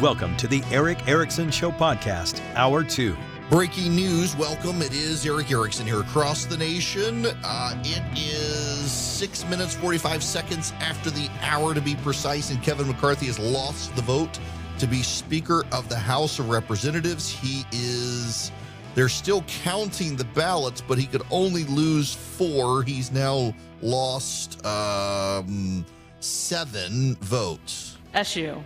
Welcome 0.00 0.34
to 0.38 0.48
the 0.48 0.62
Erick 0.70 1.06
Erickson 1.06 1.50
Show 1.50 1.70
Podcast, 1.70 2.40
Hour 2.54 2.82
2. 2.82 3.14
Breaking 3.50 3.94
news, 3.94 4.34
welcome. 4.34 4.80
It 4.80 4.94
is 4.94 5.26
Erick 5.26 5.50
Erickson 5.50 5.84
here 5.86 6.00
across 6.00 6.46
the 6.46 6.56
nation. 6.56 7.26
Uh, 7.44 7.82
it 7.84 8.02
is 8.16 8.90
six 8.90 9.44
minutes, 9.44 9.74
45 9.74 10.22
seconds 10.22 10.72
after 10.80 11.10
the 11.10 11.28
hour 11.42 11.74
to 11.74 11.82
be 11.82 11.96
precise, 11.96 12.50
and 12.50 12.62
Kevin 12.62 12.86
McCarthy 12.86 13.26
has 13.26 13.38
lost 13.38 13.94
the 13.94 14.00
vote 14.00 14.40
to 14.78 14.86
be 14.86 15.02
Speaker 15.02 15.66
of 15.70 15.86
the 15.90 15.98
House 15.98 16.38
of 16.38 16.48
Representatives. 16.48 17.28
He 17.28 17.66
is, 17.70 18.50
they're 18.94 19.10
still 19.10 19.42
counting 19.42 20.16
the 20.16 20.24
ballots, 20.24 20.80
but 20.80 20.96
he 20.96 21.04
could 21.04 21.22
only 21.30 21.64
lose 21.64 22.14
four. 22.14 22.84
He's 22.84 23.12
now 23.12 23.54
lost 23.82 24.64
um, 24.64 25.84
seven 26.20 27.16
votes. 27.16 27.98
SU. 28.14 28.64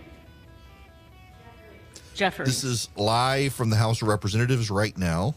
Jeffrey. 2.15 2.45
This 2.45 2.63
is 2.63 2.87
live 2.95 3.53
from 3.53 3.69
the 3.69 3.75
House 3.75 4.01
of 4.01 4.07
Representatives 4.07 4.71
right 4.71 4.97
now. 4.97 5.35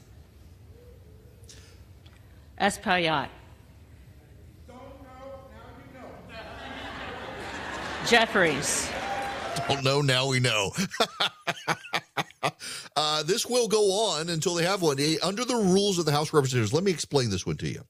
Espaillat. 2.60 3.28
Know, 4.68 4.74
now 5.08 5.28
you 5.76 6.00
know. 6.00 6.08
Jeffries. 8.06 8.88
Don't 9.68 9.82
know, 9.82 10.00
now 10.00 10.28
we 10.28 10.38
know. 10.38 10.70
uh, 12.96 13.24
this 13.24 13.44
will 13.44 13.66
go 13.66 13.90
on 13.92 14.28
until 14.28 14.54
they 14.54 14.64
have 14.64 14.80
one. 14.80 15.00
Eh, 15.00 15.16
Under 15.20 15.44
the 15.44 15.56
rules 15.56 15.98
of 15.98 16.04
the 16.04 16.12
House 16.12 16.28
of 16.28 16.34
Representatives, 16.34 16.72
let 16.72 16.84
me 16.84 16.92
explain 16.92 17.28
this 17.28 17.44
one 17.44 17.56
to 17.56 17.68
you. 17.68 17.82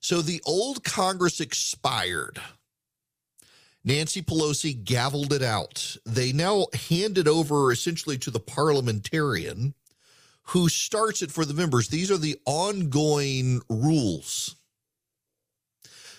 So 0.00 0.20
the 0.20 0.42
old 0.46 0.82
Congress 0.82 1.40
expired. 1.40 2.40
Nancy 3.84 4.22
Pelosi 4.22 4.84
gavelled 4.84 5.32
it 5.32 5.42
out. 5.42 5.96
They 6.04 6.32
now 6.32 6.66
hand 6.88 7.16
it 7.16 7.26
over 7.26 7.72
essentially 7.72 8.18
to 8.18 8.30
the 8.30 8.40
parliamentarian 8.40 9.74
who 10.44 10.68
starts 10.68 11.22
it 11.22 11.30
for 11.30 11.44
the 11.44 11.54
members. 11.54 11.88
These 11.88 12.10
are 12.10 12.18
the 12.18 12.38
ongoing 12.44 13.62
rules. 13.68 14.56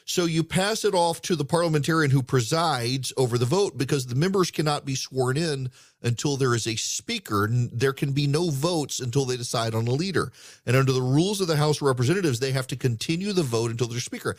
So 0.05 0.25
you 0.25 0.44
pass 0.44 0.83
it 0.83 0.94
off 0.94 1.21
to 1.21 1.35
the 1.35 1.45
parliamentarian 1.45 2.11
who 2.11 2.23
presides 2.23 3.13
over 3.16 3.38
the 3.38 3.45
vote 3.45 3.77
because 3.77 4.07
the 4.07 4.16
members 4.16 4.51
cannot 4.51 4.85
be 4.85 4.95
sworn 4.95 5.38
in 5.38 5.69
until 6.01 6.35
there 6.35 6.55
is 6.55 6.67
a 6.67 6.75
speaker. 6.75 7.47
There 7.50 7.94
can 7.94 8.11
be 8.11 8.27
no 8.27 8.50
votes 8.50 9.00
until 9.00 9.25
they 9.25 9.38
decide 9.38 9.75
on 9.75 9.88
a 9.88 9.91
leader. 9.91 10.31
And 10.66 10.75
under 10.75 10.91
the 10.91 11.01
rules 11.01 11.39
of 11.39 11.47
the 11.47 11.55
House 11.55 11.77
of 11.77 11.88
Representatives, 11.88 12.39
they 12.39 12.51
have 12.51 12.67
to 12.67 12.75
continue 12.75 13.31
the 13.31 13.44
vote 13.44 13.71
until 13.71 13.88
there's 13.88 14.03
speaker. 14.03 14.35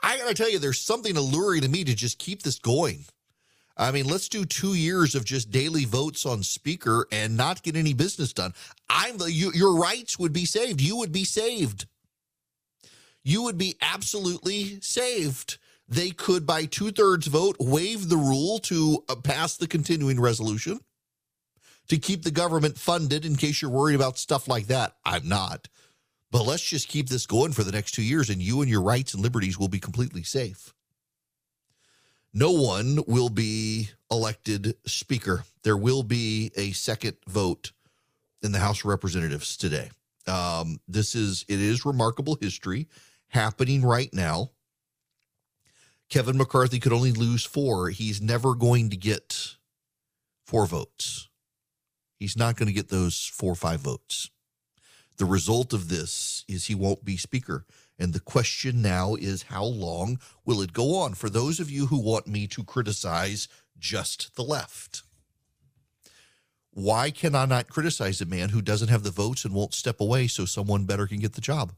I 0.00 0.18
got 0.18 0.28
to 0.28 0.34
tell 0.34 0.50
you, 0.50 0.58
there's 0.58 0.80
something 0.80 1.16
alluring 1.16 1.62
to 1.62 1.68
me 1.68 1.84
to 1.84 1.94
just 1.94 2.18
keep 2.18 2.42
this 2.42 2.58
going. 2.58 3.04
I 3.76 3.92
mean, 3.92 4.06
let's 4.06 4.28
do 4.28 4.44
two 4.44 4.74
years 4.74 5.14
of 5.14 5.24
just 5.24 5.50
daily 5.50 5.84
votes 5.84 6.26
on 6.26 6.42
speaker 6.42 7.06
and 7.12 7.36
not 7.36 7.62
get 7.62 7.76
any 7.76 7.94
business 7.94 8.32
done. 8.32 8.52
I'm 8.90 9.18
the 9.18 9.30
you, 9.30 9.52
your 9.52 9.76
rights 9.76 10.18
would 10.18 10.32
be 10.32 10.44
saved. 10.44 10.80
You 10.80 10.96
would 10.96 11.12
be 11.12 11.24
saved. 11.24 11.86
You 13.22 13.42
would 13.42 13.58
be 13.58 13.76
absolutely 13.80 14.80
saved. 14.80 15.58
They 15.88 16.10
could, 16.10 16.44
by 16.44 16.64
two 16.64 16.90
thirds 16.90 17.28
vote, 17.28 17.56
waive 17.60 18.08
the 18.08 18.16
rule 18.16 18.58
to 18.60 19.04
uh, 19.08 19.16
pass 19.16 19.56
the 19.56 19.68
continuing 19.68 20.20
resolution 20.20 20.80
to 21.88 21.98
keep 21.98 22.22
the 22.22 22.30
government 22.30 22.78
funded 22.78 23.24
in 23.24 23.36
case 23.36 23.62
you're 23.62 23.70
worried 23.70 23.94
about 23.94 24.18
stuff 24.18 24.48
like 24.48 24.66
that. 24.66 24.94
I'm 25.04 25.28
not. 25.28 25.68
But 26.30 26.42
let's 26.42 26.62
just 26.62 26.88
keep 26.88 27.08
this 27.08 27.26
going 27.26 27.52
for 27.52 27.64
the 27.64 27.72
next 27.72 27.92
two 27.92 28.02
years, 28.02 28.28
and 28.28 28.42
you 28.42 28.60
and 28.60 28.70
your 28.70 28.82
rights 28.82 29.14
and 29.14 29.22
liberties 29.22 29.58
will 29.58 29.68
be 29.68 29.80
completely 29.80 30.22
safe. 30.22 30.74
No 32.34 32.52
one 32.52 33.00
will 33.06 33.30
be 33.30 33.90
elected 34.10 34.74
speaker. 34.86 35.44
There 35.62 35.76
will 35.76 36.02
be 36.02 36.50
a 36.56 36.72
second 36.72 37.16
vote 37.26 37.72
in 38.42 38.52
the 38.52 38.58
House 38.58 38.80
of 38.80 38.86
Representatives 38.86 39.56
today. 39.56 39.90
Um, 40.26 40.78
this 40.86 41.14
is 41.14 41.44
it 41.48 41.60
is 41.60 41.86
remarkable 41.86 42.36
history 42.40 42.86
happening 43.28 43.82
right 43.82 44.12
now. 44.12 44.50
Kevin 46.10 46.36
McCarthy 46.36 46.78
could 46.78 46.92
only 46.92 47.12
lose 47.12 47.44
four. 47.44 47.90
He's 47.90 48.20
never 48.20 48.54
going 48.54 48.90
to 48.90 48.96
get 48.96 49.56
four 50.44 50.66
votes. 50.66 51.28
He's 52.18 52.36
not 52.36 52.56
going 52.56 52.66
to 52.66 52.72
get 52.72 52.88
those 52.88 53.24
four 53.24 53.52
or 53.52 53.56
five 53.56 53.80
votes. 53.80 54.30
The 55.18 55.24
result 55.24 55.72
of 55.72 55.88
this 55.88 56.44
is 56.48 56.66
he 56.66 56.74
won't 56.76 57.04
be 57.04 57.16
speaker. 57.16 57.66
And 57.98 58.12
the 58.12 58.20
question 58.20 58.80
now 58.80 59.16
is 59.16 59.42
how 59.44 59.64
long 59.64 60.20
will 60.44 60.62
it 60.62 60.72
go 60.72 60.94
on? 60.96 61.14
For 61.14 61.28
those 61.28 61.58
of 61.58 61.70
you 61.70 61.86
who 61.86 62.00
want 62.00 62.28
me 62.28 62.46
to 62.46 62.62
criticize 62.62 63.48
just 63.78 64.36
the 64.36 64.44
left, 64.44 65.02
why 66.70 67.10
can 67.10 67.34
I 67.34 67.44
not 67.44 67.68
criticize 67.68 68.20
a 68.20 68.26
man 68.26 68.50
who 68.50 68.62
doesn't 68.62 68.88
have 68.88 69.02
the 69.02 69.10
votes 69.10 69.44
and 69.44 69.52
won't 69.52 69.74
step 69.74 70.00
away 70.00 70.28
so 70.28 70.44
someone 70.44 70.84
better 70.84 71.08
can 71.08 71.18
get 71.18 71.32
the 71.32 71.40
job? 71.40 71.72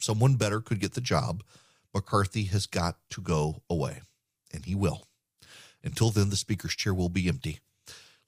Someone 0.00 0.34
better 0.34 0.60
could 0.60 0.80
get 0.80 0.94
the 0.94 1.00
job. 1.00 1.44
McCarthy 1.94 2.44
has 2.44 2.66
got 2.66 2.96
to 3.10 3.20
go 3.20 3.62
away, 3.70 4.02
and 4.52 4.64
he 4.64 4.74
will. 4.74 5.06
Until 5.84 6.10
then, 6.10 6.30
the 6.30 6.36
speaker's 6.36 6.74
chair 6.74 6.92
will 6.92 7.08
be 7.08 7.28
empty. 7.28 7.60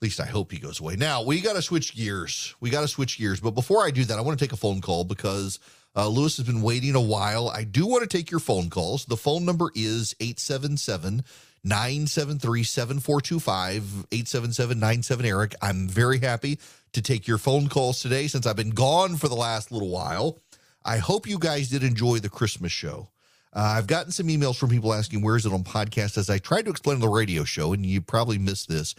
Least 0.03 0.19
I 0.19 0.27
hope 0.27 0.51
he 0.51 0.59
goes 0.59 0.81
away. 0.81 0.97
Now, 0.97 1.23
we 1.23 1.41
got 1.41 1.53
to 1.53 1.63
switch 1.63 1.95
gears. 1.95 2.57
We 2.59 2.71
got 2.71 2.81
to 2.81 2.89
switch 2.89 3.19
gears. 3.19 3.39
But 3.39 3.53
before 3.53 3.85
I 3.85 3.93
do 3.93 4.05
that, 4.07 4.19
I 4.19 4.21
want 4.21 4.37
to 4.37 4.45
take 4.45 4.53
a 4.53 4.57
phone 4.57 4.81
call 4.81 5.05
because 5.05 5.61
uh, 5.95 6.09
Lewis 6.09 6.39
has 6.39 6.47
been 6.47 6.61
waiting 6.61 6.97
a 6.97 7.01
while. 7.01 7.49
I 7.49 7.63
do 7.63 7.87
want 7.87 8.03
to 8.03 8.09
take 8.09 8.29
your 8.29 8.41
phone 8.41 8.69
calls. 8.69 9.05
The 9.05 9.17
phone 9.17 9.45
number 9.45 9.71
is 9.77 10.17
877 10.19 11.23
973 11.65 12.63
7425 12.65 14.07
877 14.11 14.81
97 14.81 15.25
Eric. 15.25 15.55
I'm 15.63 15.87
very 15.87 16.19
happy 16.19 16.59
to 16.95 17.01
take 17.01 17.29
your 17.29 17.39
phone 17.39 17.69
calls 17.69 18.03
today 18.03 18.27
since 18.27 18.45
I've 18.45 18.57
been 18.57 18.71
gone 18.71 19.17
for 19.17 19.29
the 19.29 19.37
last 19.37 19.71
little 19.71 19.91
while. 19.91 20.41
I 20.85 20.99
hope 20.99 21.29
you 21.29 21.39
guys 21.39 21.69
did 21.69 21.85
enjoy 21.85 22.19
the 22.19 22.29
Christmas 22.29 22.73
show. 22.73 23.09
Uh, 23.55 23.75
I've 23.77 23.87
gotten 23.87 24.13
some 24.13 24.29
emails 24.29 24.57
from 24.57 24.71
people 24.71 24.95
asking 24.95 25.21
where 25.21 25.37
is 25.37 25.45
it 25.45 25.53
on 25.53 25.63
podcast. 25.63 26.17
As 26.17 26.31
I 26.31 26.39
tried 26.39 26.65
to 26.65 26.71
explain 26.71 26.97
on 26.97 27.01
the 27.01 27.09
radio 27.09 27.45
show, 27.45 27.75
and 27.75 27.85
you 27.85 28.01
probably 28.01 28.39
missed 28.39 28.69
this, 28.69 28.95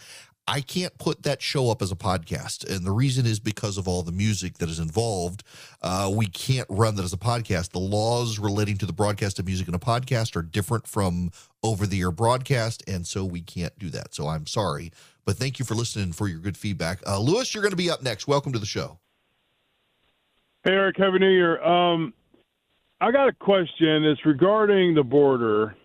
I 0.46 0.60
can't 0.60 0.98
put 0.98 1.24
that 1.24 1.42
show 1.42 1.70
up 1.70 1.82
as 1.82 1.92
a 1.92 1.96
podcast, 1.96 2.70
and 2.70 2.86
the 2.86 2.92
reason 2.92 3.26
is 3.26 3.40
because 3.40 3.78
of 3.78 3.88
all 3.88 4.04
the 4.04 4.12
music 4.12 4.58
that 4.58 4.68
is 4.68 4.78
involved. 4.78 5.42
Uh, 5.82 6.12
we 6.14 6.26
can't 6.26 6.68
run 6.70 6.96
that 6.96 7.04
as 7.04 7.14
a 7.14 7.18
podcast. 7.18 7.72
The 7.72 7.80
laws 7.80 8.40
relating 8.40 8.78
to 8.80 8.86
the 8.86 8.92
broadcast 8.92 9.40
of 9.40 9.46
music 9.46 9.70
in 9.70 9.74
a 9.74 9.80
podcast 9.80 10.36
are 10.36 10.42
different 10.42 10.86
from 10.86 11.32
over-the-air 11.64 12.12
broadcast, 12.12 12.84
and 12.88 13.08
so 13.08 13.24
we 13.24 13.42
can't 13.42 13.78
do 13.80 13.90
that. 13.92 14.14
So 14.14 14.28
I'm 14.28 14.46
sorry, 14.46 14.92
but 15.24 15.38
thank 15.38 15.60
you 15.60 15.66
for 15.66 15.76
listening 15.76 16.12
for 16.12 16.28
your 16.28 16.40
good 16.40 16.58
feedback. 16.58 17.00
Uh, 17.08 17.22
Lewis, 17.22 17.54
you're 17.54 17.64
going 17.64 17.72
to 17.72 17.78
be 17.78 17.90
up 17.90 18.04
next. 18.04 18.28
Welcome 18.28 18.52
to 18.52 18.60
the 18.60 18.66
show. 18.66 19.00
Hey, 20.66 20.72
Eric, 20.72 20.98
Happy 20.98 21.20
New 21.20 21.30
Year. 21.30 21.64
Um, 21.64 22.14
I 23.00 23.12
got 23.12 23.30
a 23.30 23.34
question. 23.34 24.04
It's 24.04 24.26
regarding 24.26 24.94
the 24.94 25.04
border. 25.04 25.76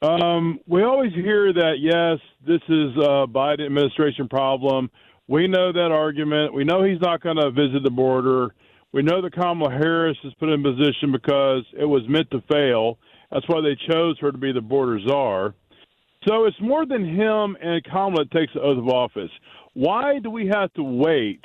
Um, 0.00 0.60
we 0.68 0.84
always 0.84 1.12
hear 1.12 1.52
that, 1.52 1.78
yes, 1.80 2.18
this 2.46 2.62
is 2.68 2.96
a 2.96 3.26
Biden 3.26 3.66
administration 3.66 4.28
problem, 4.28 4.90
We 5.28 5.46
know 5.46 5.72
that 5.72 5.92
argument. 5.92 6.54
We 6.54 6.64
know 6.64 6.82
he's 6.82 7.00
not 7.00 7.22
going 7.22 7.36
to 7.36 7.50
visit 7.50 7.82
the 7.84 7.90
border. 7.90 8.54
We 8.92 9.02
know 9.02 9.20
that 9.20 9.34
Kamala 9.34 9.70
Harris 9.70 10.16
is 10.24 10.32
put 10.40 10.48
in 10.48 10.62
position 10.62 11.12
because 11.12 11.64
it 11.78 11.84
was 11.84 12.02
meant 12.08 12.30
to 12.30 12.42
fail. 12.50 12.98
That's 13.30 13.46
why 13.46 13.60
they 13.60 13.76
chose 13.92 14.18
her 14.20 14.32
to 14.32 14.38
be 14.38 14.52
the 14.52 14.62
border 14.62 14.98
czar. 15.06 15.54
So 16.26 16.46
it's 16.46 16.56
more 16.60 16.86
than 16.86 17.04
him 17.04 17.56
and 17.60 17.84
Kamala 17.84 18.24
takes 18.26 18.54
the 18.54 18.60
oath 18.60 18.78
of 18.78 18.88
office. 18.88 19.30
Why 19.74 20.18
do 20.18 20.30
we 20.30 20.46
have 20.48 20.72
to 20.74 20.82
wait 20.82 21.44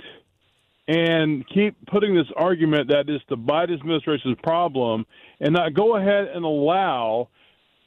and 0.87 1.45
keep 1.53 1.75
putting 1.87 2.15
this 2.15 2.27
argument 2.37 2.87
that 2.89 3.09
it's 3.09 3.23
the 3.29 3.37
Biden 3.37 3.73
administration's 3.73 4.37
problem 4.43 5.05
and 5.41 5.53
not 5.53 5.73
go 5.73 5.97
ahead 5.97 6.29
and 6.33 6.45
allow 6.45 7.27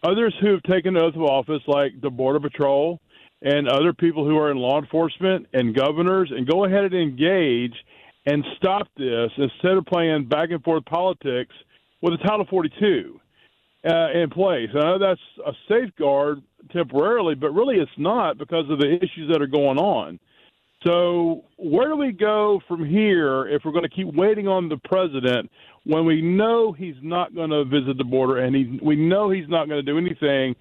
others 0.02 0.34
who 0.40 0.52
have 0.52 0.62
taken 0.64 0.94
the 0.94 1.00
oath 1.00 1.14
of 1.14 1.22
office, 1.22 1.62
like 1.66 2.00
the 2.00 2.10
Border 2.10 2.40
Patrol 2.40 3.00
and 3.42 3.68
other 3.68 3.92
people 3.92 4.24
who 4.24 4.38
are 4.38 4.50
in 4.50 4.56
law 4.56 4.80
enforcement 4.80 5.46
and 5.52 5.74
governors, 5.74 6.32
and 6.34 6.48
go 6.48 6.64
ahead 6.64 6.84
and 6.84 6.94
engage 6.94 7.74
and 8.24 8.44
stop 8.56 8.88
this 8.96 9.30
instead 9.36 9.76
of 9.76 9.84
playing 9.86 10.26
back 10.26 10.50
and 10.50 10.62
forth 10.64 10.84
politics 10.86 11.54
with 12.00 12.14
a 12.14 12.18
Title 12.18 12.46
42 12.48 13.20
uh, 13.86 14.10
in 14.14 14.30
place. 14.30 14.68
I 14.74 14.80
know 14.80 14.98
that's 14.98 15.20
a 15.46 15.52
safeguard 15.68 16.42
temporarily, 16.72 17.34
but 17.34 17.52
really 17.52 17.76
it's 17.76 17.90
not 17.96 18.38
because 18.38 18.68
of 18.70 18.78
the 18.78 18.96
issues 18.96 19.30
that 19.30 19.40
are 19.40 19.46
going 19.46 19.78
on. 19.78 20.18
So, 20.84 21.44
where 21.56 21.88
do 21.88 21.96
we 21.96 22.12
go 22.12 22.60
from 22.68 22.84
here 22.84 23.48
if 23.48 23.62
we're 23.64 23.72
going 23.72 23.88
to 23.88 23.94
keep 23.94 24.14
waiting 24.14 24.46
on 24.46 24.68
the 24.68 24.76
president 24.76 25.50
when 25.84 26.04
we 26.04 26.20
know 26.20 26.72
he's 26.72 26.96
not 27.02 27.34
going 27.34 27.50
to 27.50 27.64
visit 27.64 27.96
the 27.96 28.04
border 28.04 28.38
and 28.38 28.54
he, 28.54 28.78
we 28.82 28.94
know 28.94 29.30
he's 29.30 29.48
not 29.48 29.68
going 29.68 29.84
to 29.84 29.92
do 29.92 29.98
anything 29.98 30.54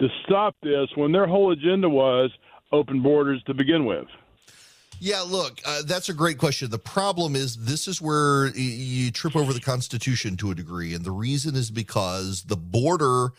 to 0.00 0.08
stop 0.24 0.54
this 0.62 0.88
when 0.94 1.12
their 1.12 1.26
whole 1.26 1.52
agenda 1.52 1.88
was 1.88 2.30
open 2.70 3.02
borders 3.02 3.42
to 3.44 3.54
begin 3.54 3.84
with? 3.84 4.06
Yeah, 5.00 5.24
look, 5.26 5.60
uh, 5.66 5.82
that's 5.84 6.08
a 6.08 6.14
great 6.14 6.38
question. 6.38 6.70
The 6.70 6.78
problem 6.78 7.34
is 7.34 7.56
this 7.56 7.88
is 7.88 8.00
where 8.00 8.48
you 8.54 9.10
trip 9.10 9.34
over 9.34 9.52
the 9.52 9.60
Constitution 9.60 10.36
to 10.36 10.52
a 10.52 10.54
degree. 10.54 10.94
And 10.94 11.04
the 11.04 11.10
reason 11.10 11.56
is 11.56 11.72
because 11.72 12.44
the 12.44 12.56
border 12.56 13.32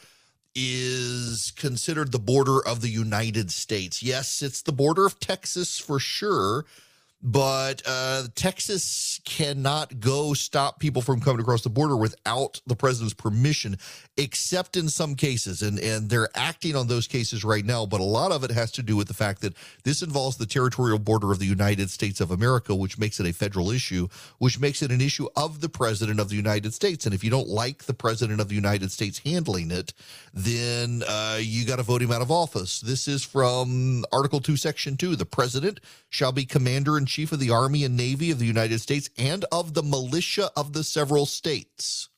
is 0.55 1.51
considered 1.55 2.11
the 2.11 2.19
border 2.19 2.65
of 2.65 2.81
the 2.81 2.89
United 2.89 3.51
States. 3.51 4.03
Yes, 4.03 4.41
it's 4.41 4.61
the 4.61 4.71
border 4.71 5.05
of 5.05 5.19
Texas 5.19 5.79
for 5.79 6.00
sure, 6.00 6.65
but 7.23 7.81
uh, 7.85 8.23
Texas 8.35 9.21
cannot 9.23 10.01
go 10.01 10.33
stop 10.33 10.81
people 10.81 11.01
from 11.01 11.21
coming 11.21 11.39
across 11.39 11.61
the 11.61 11.69
border 11.69 11.95
without 11.95 12.59
the 12.67 12.75
president's 12.75 13.13
permission, 13.13 13.77
except 14.17 14.75
in 14.75 14.89
some 14.89 15.15
cases. 15.15 15.61
And, 15.61 15.79
and 15.79 16.09
they're 16.09 16.27
acting 16.35 16.75
on 16.75 16.87
those 16.87 17.07
cases 17.07 17.45
right 17.45 17.63
now. 17.63 17.85
But 17.85 18.01
a 18.01 18.03
lot 18.03 18.33
of 18.33 18.43
it 18.43 18.51
has 18.51 18.73
to 18.73 18.83
do 18.83 18.97
with 18.97 19.07
the 19.07 19.13
fact 19.13 19.39
that 19.41 19.53
this 19.85 20.01
involves 20.01 20.35
the 20.35 20.45
territorial 20.45 20.99
border 20.99 21.31
of 21.31 21.39
the 21.39 21.45
United 21.45 21.89
States 21.89 22.19
of 22.19 22.29
America, 22.29 22.75
which 22.75 22.99
makes 22.99 23.21
it 23.21 23.25
a 23.25 23.33
federal 23.33 23.71
issue, 23.71 24.09
which 24.39 24.59
makes 24.59 24.81
it 24.81 24.91
an 24.91 24.99
issue 24.99 25.29
of 25.37 25.61
the 25.61 25.69
president 25.69 26.19
of 26.19 26.27
the 26.27 26.35
United 26.35 26.73
States. 26.73 27.05
And 27.05 27.15
if 27.15 27.23
you 27.23 27.29
don't 27.29 27.47
like 27.47 27.85
the 27.85 27.93
president 27.93 28.41
of 28.41 28.49
the 28.49 28.55
United 28.55 28.91
States 28.91 29.19
handling 29.19 29.71
it, 29.71 29.93
then 30.33 31.03
uh, 31.07 31.37
you 31.39 31.65
got 31.65 31.77
to 31.77 31.83
vote 31.83 32.01
him 32.01 32.11
out 32.11 32.21
of 32.21 32.31
office. 32.31 32.81
This 32.81 33.07
is 33.07 33.23
from 33.23 34.03
Article 34.11 34.41
2, 34.41 34.57
Section 34.57 34.97
2. 34.97 35.15
The 35.15 35.25
president 35.25 35.79
shall 36.09 36.33
be 36.33 36.43
commander 36.43 36.97
in 36.97 37.05
chief 37.13 37.31
of 37.31 37.39
the 37.39 37.51
Army 37.51 37.83
and 37.83 37.95
Navy 37.95 38.31
of 38.31 38.39
the 38.39 38.45
United 38.45 38.80
States 38.80 39.07
and 39.19 39.45
of 39.51 39.75
the 39.75 39.83
militia 39.83 40.50
of 40.56 40.74
the 40.74 40.83
several 40.83 41.27
states 41.27 42.10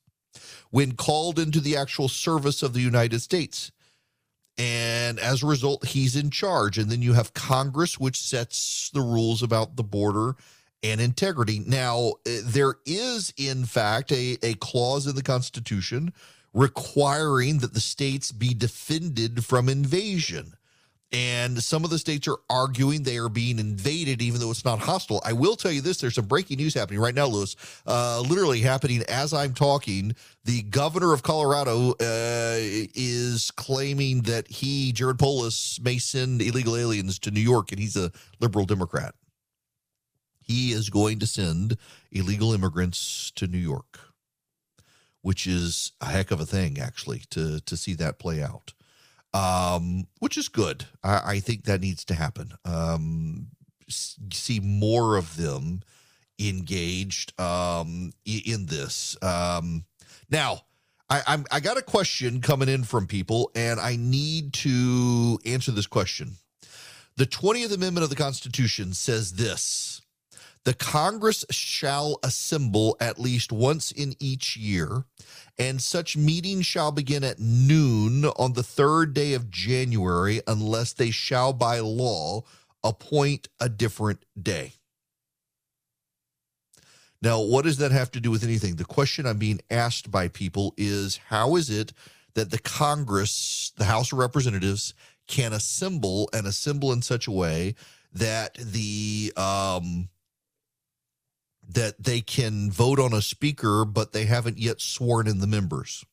when 0.72 0.94
called 0.94 1.38
into 1.38 1.60
the 1.60 1.76
actual 1.76 2.08
service 2.08 2.64
of 2.64 2.74
the 2.74 2.82
United 2.82 3.20
States. 3.20 3.72
And 4.58 5.20
as 5.20 5.44
a 5.44 5.48
result, 5.48 5.86
he's 5.88 6.16
in 6.16 6.30
charge. 6.30 6.78
And 6.78 6.90
then 6.90 7.02
you 7.02 7.12
have 7.12 7.34
Congress, 7.34 8.00
which 8.00 8.22
sets 8.22 8.90
the 8.94 9.02
rules 9.02 9.44
about 9.44 9.76
the 9.76 9.84
border 9.84 10.36
and 10.82 11.02
integrity. 11.02 11.60
Now, 11.60 12.14
eh, 12.26 12.40
there 12.46 12.76
is, 12.86 13.34
in 13.36 13.66
fact, 13.66 14.14
a, 14.14 14.38
a 14.44 14.54
clause 14.56 15.08
in 15.08 15.16
the 15.16 15.24
Constitution 15.24 16.14
requiring 16.54 17.58
that 17.58 17.74
the 17.74 17.82
states 17.82 18.32
be 18.32 18.54
defended 18.54 19.44
from 19.44 19.68
invasion. 19.68 20.54
And 21.16 21.64
some 21.64 21.86
of 21.86 21.92
the 21.92 21.98
states 21.98 22.28
are 22.28 22.40
arguing 22.50 23.04
they 23.04 23.16
are 23.16 23.30
being 23.30 23.58
invaded, 23.58 24.22
even 24.22 24.42
though 24.42 24.52
it's 24.52 24.66
not 24.66 24.80
hostile. 24.80 25.22
I 25.24 25.32
will 25.32 25.56
tell 25.56 25.72
you 25.72 25.80
this 25.80 26.00
there's 26.00 26.16
some 26.16 26.26
breaking 26.26 26.58
news 26.58 26.74
happening 26.74 27.00
right 27.00 27.16
now, 27.16 27.28
Lewis. 27.28 27.56
Uh, 27.88 28.20
literally 28.20 28.60
happening 28.60 29.02
as 29.08 29.34
I'm 29.34 29.54
talking. 29.54 30.14
The 30.44 30.64
governor 30.64 31.14
of 31.14 31.24
Colorado 31.24 31.92
uh, 31.92 32.58
is 32.60 33.50
claiming 33.52 34.24
that 34.24 34.50
he, 34.50 34.92
Jared 34.92 35.18
Polis, 35.18 35.80
may 35.82 36.00
send 36.00 36.42
illegal 36.42 36.76
aliens 36.76 37.18
to 37.20 37.32
New 37.32 37.40
York, 37.40 37.72
and 37.72 37.80
he's 37.80 37.96
a 37.96 38.12
liberal 38.42 38.66
Democrat. 38.66 39.16
He 40.42 40.74
is 40.74 40.90
going 40.90 41.20
to 41.20 41.28
send 41.28 41.78
illegal 42.12 42.54
immigrants 42.54 43.32
to 43.38 43.48
New 43.48 43.58
York, 43.58 44.02
which 45.22 45.48
is 45.48 45.94
a 46.02 46.08
heck 46.08 46.32
of 46.32 46.42
a 46.42 46.46
thing, 46.46 46.78
actually, 46.78 47.24
to, 47.30 47.62
to 47.62 47.78
see 47.78 47.94
that 47.94 48.20
play 48.20 48.44
out 48.44 48.74
um, 49.36 50.08
which 50.20 50.38
is 50.38 50.48
good. 50.48 50.86
I, 51.04 51.22
I, 51.26 51.40
think 51.40 51.66
that 51.66 51.82
needs 51.82 52.06
to 52.06 52.14
happen. 52.14 52.54
Um, 52.64 53.48
see 53.90 54.62
more 54.62 55.18
of 55.18 55.36
them 55.36 55.82
engaged 56.40 57.40
um, 57.40 58.14
in 58.26 58.68
this. 58.68 59.18
Um, 59.22 59.84
now, 60.30 60.62
I, 61.10 61.22
I'm 61.28 61.46
I 61.52 61.60
got 61.60 61.78
a 61.78 61.82
question 61.82 62.40
coming 62.40 62.70
in 62.70 62.86
from 62.86 63.08
people, 63.08 63.52
and 63.56 63.78
I 63.80 63.98
need 63.98 64.54
to 64.54 65.38
answer 65.46 65.72
this 65.72 65.88
question. 65.88 66.38
The 67.18 67.26
20th 67.26 67.74
Amendment 67.74 68.06
of 68.06 68.10
the 68.10 68.16
Constitution 68.16 68.94
says 68.94 69.34
this 69.34 70.02
the 70.66 70.74
Congress 70.74 71.46
shall 71.52 72.20
assemble 72.24 72.98
at 73.00 73.20
least 73.20 73.52
once 73.52 73.92
in 73.92 74.16
each 74.20 74.58
year, 74.58 75.06
and 75.60 75.80
such 75.80 76.18
meeting 76.18 76.62
shall 76.62 76.92
begin 76.92 77.24
at 77.24 77.40
noon 77.40 78.26
on 78.26 78.54
the 78.54 78.64
third 78.64 79.14
day 79.14 79.34
of 79.34 79.52
January, 79.52 80.42
unless 80.48 80.92
they 80.92 81.12
shall 81.12 81.54
by 81.54 81.80
law 81.80 82.42
appoint 82.84 83.48
a 83.60 83.70
different 83.70 84.26
day. 84.42 84.74
Now, 87.22 87.42
what 87.42 87.64
does 87.64 87.78
that 87.78 87.92
have 87.92 88.12
to 88.12 88.20
do 88.20 88.32
with 88.32 88.44
anything? 88.44 88.76
The 88.76 88.86
question 88.86 89.26
I'm 89.26 89.38
being 89.38 89.62
asked 89.70 90.10
by 90.10 90.28
people 90.28 90.74
is 90.78 91.20
how 91.28 91.56
is 91.56 91.70
it 91.70 91.94
that 92.34 92.52
the 92.52 92.60
Congress, 92.60 93.72
the 93.78 93.86
House 93.86 94.12
of 94.12 94.18
Representatives, 94.18 94.94
can 95.28 95.54
assemble 95.54 96.30
and 96.34 96.46
assemble 96.48 96.92
in 96.92 97.02
such 97.02 97.28
a 97.28 97.32
way 97.32 97.76
that 98.14 98.56
the 98.56 99.34
um, 99.38 100.10
that 101.68 102.04
they 102.04 102.22
can 102.22 102.72
vote 102.72 103.00
on 103.00 103.14
a 103.14 103.22
speaker, 103.22 103.86
but 103.86 104.14
they 104.14 104.26
haven't 104.26 104.58
yet 104.58 104.82
sworn 104.82 105.28
in 105.28 105.40
the 105.40 105.48
members? 105.48 106.06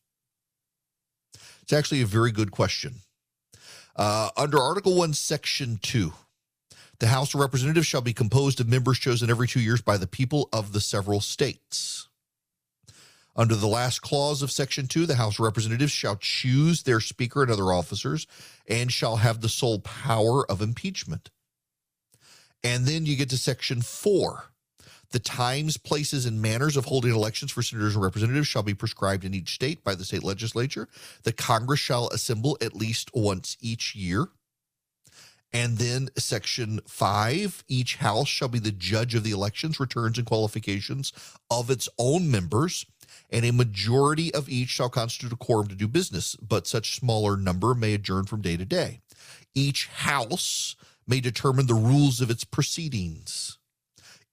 It's 1.62 1.72
actually 1.72 2.02
a 2.02 2.06
very 2.06 2.32
good 2.32 2.50
question. 2.50 2.96
Uh, 3.94 4.30
under 4.36 4.58
Article 4.58 4.96
1, 4.96 5.12
Section 5.12 5.78
2, 5.82 6.12
the 6.98 7.08
House 7.08 7.34
of 7.34 7.40
Representatives 7.40 7.86
shall 7.86 8.00
be 8.00 8.12
composed 8.12 8.60
of 8.60 8.68
members 8.68 8.98
chosen 8.98 9.28
every 9.28 9.46
two 9.46 9.60
years 9.60 9.82
by 9.82 9.96
the 9.96 10.06
people 10.06 10.48
of 10.52 10.72
the 10.72 10.80
several 10.80 11.20
states. 11.20 12.08
Under 13.34 13.54
the 13.54 13.66
last 13.66 14.02
clause 14.02 14.42
of 14.42 14.50
Section 14.50 14.86
2, 14.86 15.06
the 15.06 15.14
House 15.14 15.38
of 15.38 15.40
Representatives 15.44 15.92
shall 15.92 16.16
choose 16.16 16.82
their 16.82 17.00
Speaker 17.00 17.42
and 17.42 17.50
other 17.50 17.72
officers 17.72 18.26
and 18.68 18.92
shall 18.92 19.16
have 19.16 19.40
the 19.40 19.48
sole 19.48 19.80
power 19.80 20.48
of 20.50 20.60
impeachment. 20.60 21.30
And 22.62 22.86
then 22.86 23.06
you 23.06 23.16
get 23.16 23.30
to 23.30 23.38
Section 23.38 23.82
4 23.82 24.51
the 25.12 25.18
times, 25.18 25.76
places, 25.76 26.26
and 26.26 26.42
manners 26.42 26.76
of 26.76 26.86
holding 26.86 27.14
elections 27.14 27.52
for 27.52 27.62
senators 27.62 27.94
and 27.94 28.02
representatives 28.02 28.48
shall 28.48 28.62
be 28.62 28.74
prescribed 28.74 29.24
in 29.24 29.34
each 29.34 29.54
state 29.54 29.84
by 29.84 29.94
the 29.94 30.04
state 30.04 30.24
legislature. 30.24 30.88
The 31.22 31.32
Congress 31.32 31.80
shall 31.80 32.08
assemble 32.08 32.58
at 32.60 32.74
least 32.74 33.10
once 33.14 33.56
each 33.60 33.94
year. 33.94 34.28
And 35.52 35.76
then 35.76 36.08
section 36.16 36.80
five 36.86 37.62
each 37.68 37.96
house 37.96 38.28
shall 38.28 38.48
be 38.48 38.58
the 38.58 38.72
judge 38.72 39.14
of 39.14 39.22
the 39.22 39.32
elections, 39.32 39.78
returns, 39.78 40.16
and 40.16 40.26
qualifications 40.26 41.12
of 41.50 41.70
its 41.70 41.90
own 41.98 42.30
members, 42.30 42.86
and 43.28 43.44
a 43.44 43.52
majority 43.52 44.32
of 44.32 44.48
each 44.48 44.70
shall 44.70 44.88
constitute 44.88 45.32
a 45.32 45.36
quorum 45.36 45.68
to 45.68 45.74
do 45.74 45.86
business, 45.86 46.36
but 46.36 46.66
such 46.66 46.98
smaller 46.98 47.36
number 47.36 47.74
may 47.74 47.92
adjourn 47.92 48.24
from 48.24 48.40
day 48.40 48.56
to 48.56 48.64
day. 48.64 49.00
Each 49.54 49.88
house 49.88 50.74
may 51.06 51.20
determine 51.20 51.66
the 51.66 51.74
rules 51.74 52.22
of 52.22 52.30
its 52.30 52.44
proceedings. 52.44 53.58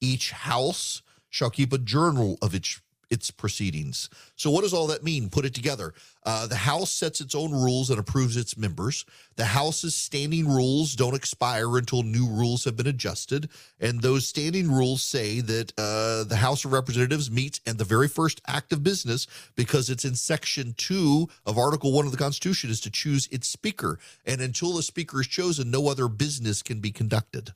Each 0.02 0.32
house 0.32 1.02
shall 1.30 1.50
keep 1.50 1.74
a 1.74 1.78
journal 1.78 2.38
of 2.42 2.56
its 2.56 2.82
its 3.10 3.32
proceedings. 3.32 4.10
So, 4.36 4.52
what 4.52 4.62
does 4.62 4.74
all 4.74 4.88
that 4.88 5.04
mean? 5.04 5.30
Put 5.30 5.46
it 5.46 5.54
together. 5.54 5.94
Uh, 6.24 6.48
the 6.48 6.56
House 6.56 6.92
sets 6.92 7.22
its 7.22 7.34
own 7.34 7.52
rules 7.52 7.90
and 7.90 8.00
approves 8.00 8.38
its 8.38 8.58
members. 8.58 9.06
The 9.36 9.46
House's 9.46 9.96
standing 9.96 10.48
rules 10.48 10.96
don't 10.96 11.16
expire 11.16 11.78
until 11.78 12.04
new 12.04 12.28
rules 12.28 12.66
have 12.66 12.76
been 12.76 12.88
adjusted. 12.88 13.50
And 13.80 14.02
those 14.02 14.28
standing 14.28 14.72
rules 14.72 15.02
say 15.02 15.42
that 15.42 15.74
uh, 15.78 16.24
the 16.26 16.38
House 16.38 16.66
of 16.66 16.72
Representatives 16.72 17.32
meets 17.32 17.60
and 17.66 17.78
the 17.78 17.84
very 17.84 18.08
first 18.08 18.42
act 18.48 18.72
of 18.74 18.84
business, 18.84 19.28
because 19.56 19.90
it's 19.90 20.06
in 20.06 20.16
Section 20.16 20.76
2 20.78 21.28
of 21.46 21.58
Article 21.58 21.92
1 21.92 22.06
of 22.06 22.12
the 22.12 22.18
Constitution, 22.18 22.70
is 22.70 22.82
to 22.82 22.92
choose 22.92 23.28
its 23.32 23.48
Speaker. 23.48 23.98
And 24.26 24.42
until 24.42 24.74
the 24.74 24.84
Speaker 24.84 25.22
is 25.22 25.28
chosen, 25.28 25.72
no 25.72 25.88
other 25.88 26.08
business 26.08 26.62
can 26.62 26.80
be 26.80 26.92
conducted. 26.92 27.54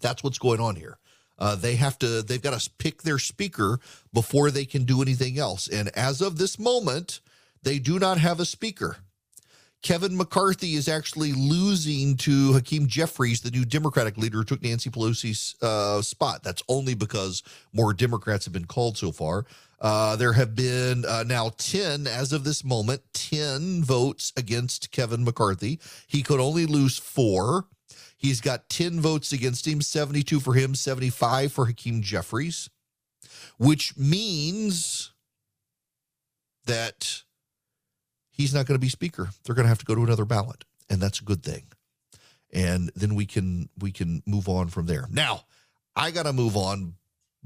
That's 0.00 0.22
what's 0.22 0.38
going 0.38 0.60
on 0.60 0.76
here. 0.76 0.98
Uh, 1.38 1.54
they 1.54 1.76
have 1.76 1.98
to. 1.98 2.22
They've 2.22 2.42
got 2.42 2.58
to 2.58 2.70
pick 2.78 3.02
their 3.02 3.18
speaker 3.18 3.78
before 4.12 4.50
they 4.50 4.64
can 4.64 4.84
do 4.84 5.02
anything 5.02 5.38
else. 5.38 5.68
And 5.68 5.88
as 5.96 6.20
of 6.20 6.38
this 6.38 6.58
moment, 6.58 7.20
they 7.62 7.78
do 7.78 7.98
not 7.98 8.18
have 8.18 8.40
a 8.40 8.44
speaker. 8.44 8.96
Kevin 9.80 10.16
McCarthy 10.16 10.74
is 10.74 10.88
actually 10.88 11.32
losing 11.32 12.16
to 12.16 12.52
Hakeem 12.52 12.88
Jeffries, 12.88 13.42
the 13.42 13.50
new 13.50 13.64
Democratic 13.64 14.16
leader 14.16 14.38
who 14.38 14.44
took 14.44 14.62
Nancy 14.62 14.90
Pelosi's 14.90 15.54
uh, 15.62 16.02
spot. 16.02 16.42
That's 16.42 16.62
only 16.68 16.94
because 16.94 17.44
more 17.72 17.94
Democrats 17.94 18.44
have 18.44 18.52
been 18.52 18.64
called 18.64 18.98
so 18.98 19.12
far. 19.12 19.46
Uh, 19.80 20.16
there 20.16 20.32
have 20.32 20.56
been 20.56 21.04
uh, 21.04 21.22
now 21.24 21.50
10, 21.56 22.08
as 22.08 22.32
of 22.32 22.42
this 22.42 22.64
moment, 22.64 23.02
10 23.12 23.84
votes 23.84 24.32
against 24.36 24.90
Kevin 24.90 25.24
McCarthy. 25.24 25.78
He 26.08 26.22
could 26.22 26.40
only 26.40 26.66
lose 26.66 26.98
four. 26.98 27.66
He's 28.18 28.40
got 28.40 28.68
10 28.68 29.00
votes 29.00 29.32
against 29.32 29.66
him, 29.66 29.80
72 29.80 30.40
for 30.40 30.54
him, 30.54 30.74
75 30.74 31.52
for 31.52 31.66
Hakeem 31.66 32.02
Jeffries, 32.02 32.68
which 33.58 33.96
means 33.96 35.12
that 36.66 37.22
he's 38.28 38.52
not 38.52 38.66
going 38.66 38.74
to 38.74 38.80
be 38.84 38.88
speaker. 38.88 39.30
They're 39.44 39.54
going 39.54 39.66
to 39.66 39.70
have 39.70 39.78
to 39.78 39.84
go 39.84 39.94
to 39.94 40.02
another 40.02 40.24
ballot, 40.24 40.64
and 40.90 41.00
that's 41.00 41.20
a 41.20 41.24
good 41.24 41.44
thing. 41.44 41.68
And 42.52 42.90
then 42.96 43.14
we 43.14 43.24
can 43.24 43.68
we 43.78 43.92
can 43.92 44.22
move 44.26 44.48
on 44.48 44.68
from 44.68 44.86
there. 44.86 45.06
Now, 45.10 45.44
I 45.94 46.10
got 46.10 46.24
to 46.24 46.32
move 46.32 46.56
on 46.56 46.94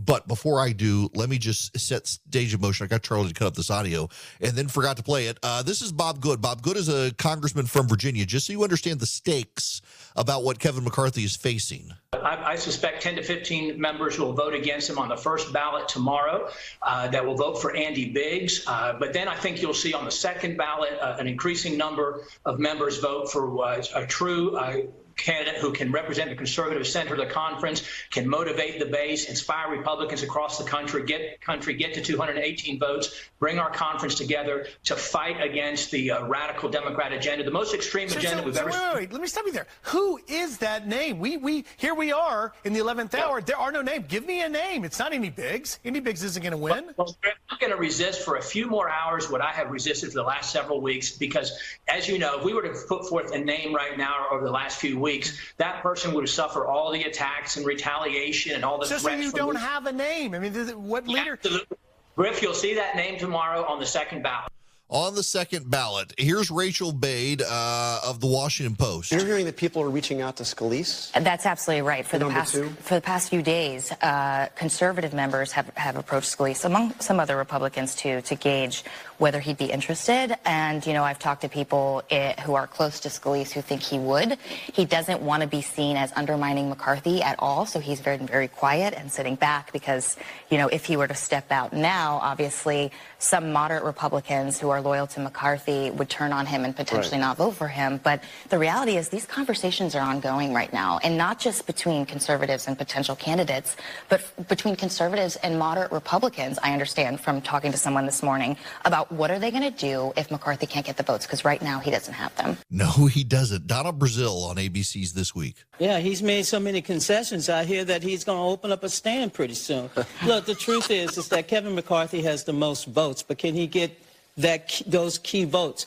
but 0.04 0.26
before 0.26 0.60
I 0.60 0.72
do, 0.72 1.10
let 1.14 1.28
me 1.28 1.38
just 1.38 1.78
set 1.78 2.06
stage 2.06 2.54
of 2.54 2.60
motion. 2.60 2.84
I 2.84 2.88
got 2.88 3.02
Charlie 3.02 3.28
to 3.28 3.34
cut 3.34 3.48
up 3.48 3.54
this 3.54 3.70
audio 3.70 4.08
and 4.40 4.52
then 4.52 4.68
forgot 4.68 4.96
to 4.96 5.02
play 5.02 5.26
it. 5.26 5.38
Uh, 5.42 5.62
this 5.62 5.82
is 5.82 5.92
Bob 5.92 6.20
Good. 6.20 6.40
Bob 6.40 6.62
Good 6.62 6.76
is 6.76 6.88
a 6.88 7.12
congressman 7.14 7.66
from 7.66 7.88
Virginia, 7.88 8.24
just 8.24 8.46
so 8.46 8.52
you 8.52 8.62
understand 8.62 9.00
the 9.00 9.06
stakes 9.06 9.80
about 10.16 10.44
what 10.44 10.58
Kevin 10.58 10.84
McCarthy 10.84 11.24
is 11.24 11.36
facing. 11.36 11.92
I, 12.12 12.52
I 12.52 12.56
suspect 12.56 13.02
10 13.02 13.16
to 13.16 13.22
15 13.22 13.80
members 13.80 14.18
will 14.18 14.32
vote 14.32 14.54
against 14.54 14.88
him 14.88 14.98
on 14.98 15.08
the 15.08 15.16
first 15.16 15.52
ballot 15.52 15.88
tomorrow 15.88 16.48
uh, 16.82 17.08
that 17.08 17.24
will 17.24 17.36
vote 17.36 17.60
for 17.60 17.74
Andy 17.74 18.10
Biggs. 18.10 18.64
Uh, 18.66 18.94
but 18.98 19.12
then 19.12 19.28
I 19.28 19.36
think 19.36 19.62
you'll 19.62 19.74
see 19.74 19.94
on 19.94 20.04
the 20.04 20.10
second 20.10 20.56
ballot 20.56 20.98
uh, 21.00 21.16
an 21.18 21.26
increasing 21.26 21.76
number 21.76 22.22
of 22.44 22.58
members 22.58 22.98
vote 22.98 23.30
for 23.30 23.64
a 23.94 24.06
true 24.06 24.56
uh, 24.56 24.78
candidate 25.16 25.60
who 25.60 25.72
can 25.72 25.92
represent 25.92 26.30
the 26.30 26.36
conservative 26.36 26.86
center 26.86 27.14
of 27.14 27.20
the 27.20 27.26
conference, 27.26 27.82
can 28.10 28.28
motivate 28.28 28.78
the 28.78 28.86
base, 28.86 29.28
inspire 29.28 29.70
Republicans 29.70 30.22
across 30.22 30.58
the 30.58 30.64
country, 30.64 31.04
get 31.04 31.40
country 31.40 31.74
get 31.74 31.94
to 31.94 32.02
218 32.02 32.78
votes, 32.78 33.28
bring 33.38 33.58
our 33.58 33.70
conference 33.70 34.14
together 34.14 34.66
to 34.84 34.96
fight 34.96 35.40
against 35.42 35.90
the 35.90 36.10
uh, 36.10 36.26
radical 36.26 36.68
Democrat 36.68 37.12
agenda, 37.12 37.44
the 37.44 37.50
most 37.50 37.74
extreme 37.74 38.08
so, 38.08 38.18
agenda 38.18 38.38
so, 38.38 38.44
we've 38.44 38.54
so 38.54 38.60
ever 38.62 38.70
wait, 38.70 38.80
wait, 38.80 38.94
wait, 38.94 39.12
let 39.12 39.20
me 39.20 39.28
stop 39.28 39.46
you 39.46 39.52
there. 39.52 39.66
Who 39.82 40.20
is 40.28 40.58
that 40.58 40.86
name? 40.86 41.18
We 41.18 41.36
we 41.36 41.64
here 41.76 41.94
we 41.94 42.12
are 42.12 42.52
in 42.64 42.72
the 42.72 42.80
11th 42.80 43.14
hour. 43.14 43.40
There 43.40 43.56
are 43.56 43.72
no 43.72 43.82
names. 43.82 44.06
Give 44.08 44.26
me 44.26 44.42
a 44.42 44.48
name. 44.48 44.84
It's 44.84 44.98
not 44.98 45.12
Andy 45.12 45.30
Biggs. 45.30 45.78
Andy 45.84 46.00
Biggs 46.00 46.22
isn't 46.22 46.42
going 46.42 46.52
to 46.52 46.56
win. 46.56 46.90
Well, 46.96 47.16
I'm 47.24 47.32
not 47.50 47.60
going 47.60 47.72
to 47.72 47.78
resist 47.78 48.22
for 48.22 48.36
a 48.36 48.42
few 48.42 48.68
more 48.68 48.90
hours 48.90 49.30
what 49.30 49.40
I 49.40 49.52
have 49.52 49.70
resisted 49.70 50.10
for 50.10 50.16
the 50.16 50.22
last 50.22 50.50
several 50.52 50.80
weeks 50.80 51.16
because, 51.16 51.58
as 51.88 52.08
you 52.08 52.18
know, 52.18 52.38
if 52.38 52.44
we 52.44 52.54
were 52.54 52.62
to 52.62 52.74
put 52.88 53.08
forth 53.08 53.32
a 53.32 53.38
name 53.38 53.74
right 53.74 53.96
now 53.96 54.24
or 54.24 54.34
over 54.34 54.44
the 54.44 54.50
last 54.50 54.78
few 54.78 54.98
weeks, 55.02 55.38
that 55.58 55.82
person 55.82 56.14
would 56.14 56.28
suffer 56.28 56.66
all 56.66 56.90
the 56.90 57.02
attacks 57.02 57.58
and 57.58 57.66
retaliation 57.66 58.54
and 58.54 58.64
all 58.64 58.78
the 58.78 58.86
so, 58.86 58.98
threats. 58.98 59.20
So 59.20 59.26
you 59.26 59.32
don't 59.32 59.56
have 59.56 59.86
a 59.86 59.92
name. 59.92 60.34
I 60.34 60.38
mean, 60.38 60.54
what 60.88 61.06
leader? 61.06 61.32
Absolutely. 61.32 61.76
Griff, 62.16 62.42
you'll 62.42 62.54
see 62.54 62.74
that 62.74 62.96
name 62.96 63.18
tomorrow 63.18 63.64
on 63.64 63.80
the 63.80 63.86
second 63.86 64.22
ballot. 64.22 64.50
On 64.92 65.14
the 65.14 65.22
second 65.22 65.70
ballot, 65.70 66.12
here's 66.18 66.50
Rachel 66.50 66.92
Bade 66.92 67.40
uh, 67.40 68.00
of 68.04 68.20
the 68.20 68.26
Washington 68.26 68.76
Post. 68.76 69.10
You're 69.10 69.24
hearing 69.24 69.46
that 69.46 69.56
people 69.56 69.80
are 69.80 69.88
reaching 69.88 70.20
out 70.20 70.36
to 70.36 70.42
Scalise. 70.42 71.10
That's 71.12 71.46
absolutely 71.46 71.80
right. 71.80 72.04
For 72.04 72.18
the 72.18 72.28
past 72.28 72.52
two? 72.52 72.68
for 72.68 72.96
the 72.96 73.00
past 73.00 73.30
few 73.30 73.40
days, 73.40 73.90
uh, 73.90 74.48
conservative 74.54 75.14
members 75.14 75.50
have, 75.52 75.70
have 75.76 75.96
approached 75.96 76.36
Scalise, 76.36 76.66
among 76.66 76.92
some 77.00 77.20
other 77.20 77.38
Republicans 77.38 77.94
too, 77.94 78.20
to 78.20 78.34
gauge 78.34 78.84
whether 79.22 79.40
he'd 79.46 79.56
be 79.66 79.70
interested. 79.78 80.36
And 80.44 80.84
you 80.86 80.92
know, 80.96 81.04
I've 81.04 81.18
talked 81.26 81.42
to 81.42 81.48
people 81.48 82.02
it, 82.10 82.40
who 82.40 82.54
are 82.60 82.66
close 82.66 82.98
to 83.04 83.08
Scalise 83.08 83.52
who 83.52 83.62
think 83.62 83.80
he 83.92 83.98
would. 84.10 84.30
He 84.78 84.84
doesn't 84.96 85.20
want 85.22 85.40
to 85.44 85.48
be 85.48 85.62
seen 85.62 85.96
as 85.96 86.12
undermining 86.16 86.68
McCarthy 86.68 87.22
at 87.22 87.36
all, 87.38 87.64
so 87.72 87.78
he's 87.78 88.00
very 88.00 88.18
very 88.36 88.48
quiet 88.48 88.90
and 88.98 89.06
sitting 89.10 89.36
back 89.36 89.72
because 89.72 90.16
you 90.50 90.58
know, 90.58 90.68
if 90.68 90.84
he 90.84 90.94
were 90.96 91.06
to 91.08 91.14
step 91.14 91.46
out 91.52 91.72
now, 91.72 92.18
obviously 92.30 92.90
some 93.18 93.52
moderate 93.52 93.84
Republicans 93.84 94.58
who 94.60 94.68
are 94.70 94.80
loyal 94.90 95.06
to 95.14 95.20
McCarthy 95.20 95.90
would 95.92 96.10
turn 96.10 96.32
on 96.32 96.44
him 96.46 96.64
and 96.64 96.74
potentially 96.74 97.12
Right. 97.18 97.28
not 97.28 97.36
vote 97.36 97.54
for 97.62 97.68
him. 97.68 98.00
But 98.02 98.18
the 98.48 98.58
reality 98.58 98.96
is 98.96 99.08
these 99.08 99.26
conversations 99.26 99.94
are 99.94 100.04
ongoing 100.12 100.52
right 100.60 100.72
now, 100.72 100.98
and 101.04 101.16
not 101.16 101.38
just 101.38 101.66
between 101.72 102.00
conservatives 102.14 102.66
and 102.66 102.76
potential 102.84 103.14
candidates, 103.14 103.76
but 104.10 104.20
f- 104.20 104.48
between 104.48 104.74
conservatives 104.76 105.36
and 105.44 105.58
moderate 105.58 105.92
Republicans. 105.92 106.58
I 106.66 106.72
understand 106.72 107.20
from 107.20 107.40
talking 107.40 107.70
to 107.72 107.78
someone 107.78 108.06
this 108.06 108.22
morning 108.22 108.56
about 108.84 109.06
what 109.16 109.30
are 109.30 109.38
they 109.38 109.50
going 109.50 109.62
to 109.62 109.70
do 109.70 110.12
if 110.16 110.30
McCarthy 110.30 110.66
can't 110.66 110.84
get 110.84 110.96
the 110.96 111.02
votes 111.02 111.26
because 111.26 111.44
right 111.44 111.60
now 111.62 111.78
he 111.78 111.90
doesn't 111.90 112.14
have 112.14 112.34
them. 112.36 112.56
No, 112.70 112.90
he 113.06 113.24
doesn't. 113.24 113.66
Donna 113.66 113.92
Brazile 113.92 114.48
on 114.48 114.56
ABC's 114.56 115.12
This 115.12 115.34
Week. 115.34 115.64
Yeah, 115.78 115.98
he's 115.98 116.22
made 116.22 116.46
so 116.46 116.58
many 116.58 116.82
concessions. 116.82 117.48
I 117.48 117.64
hear 117.64 117.84
that 117.84 118.02
he's 118.02 118.24
going 118.24 118.38
to 118.38 118.44
open 118.44 118.72
up 118.72 118.82
a 118.82 118.88
stand 118.88 119.32
pretty 119.32 119.54
soon. 119.54 119.90
Look, 120.24 120.46
the 120.46 120.54
truth 120.54 120.90
is, 120.90 121.16
is 121.18 121.28
that 121.28 121.48
Kevin 121.48 121.74
McCarthy 121.74 122.22
has 122.22 122.44
the 122.44 122.52
most 122.52 122.86
votes, 122.86 123.22
but 123.22 123.38
can 123.38 123.54
he 123.54 123.66
get 123.66 123.98
that 124.36 124.80
those 124.86 125.18
key 125.18 125.44
votes? 125.44 125.86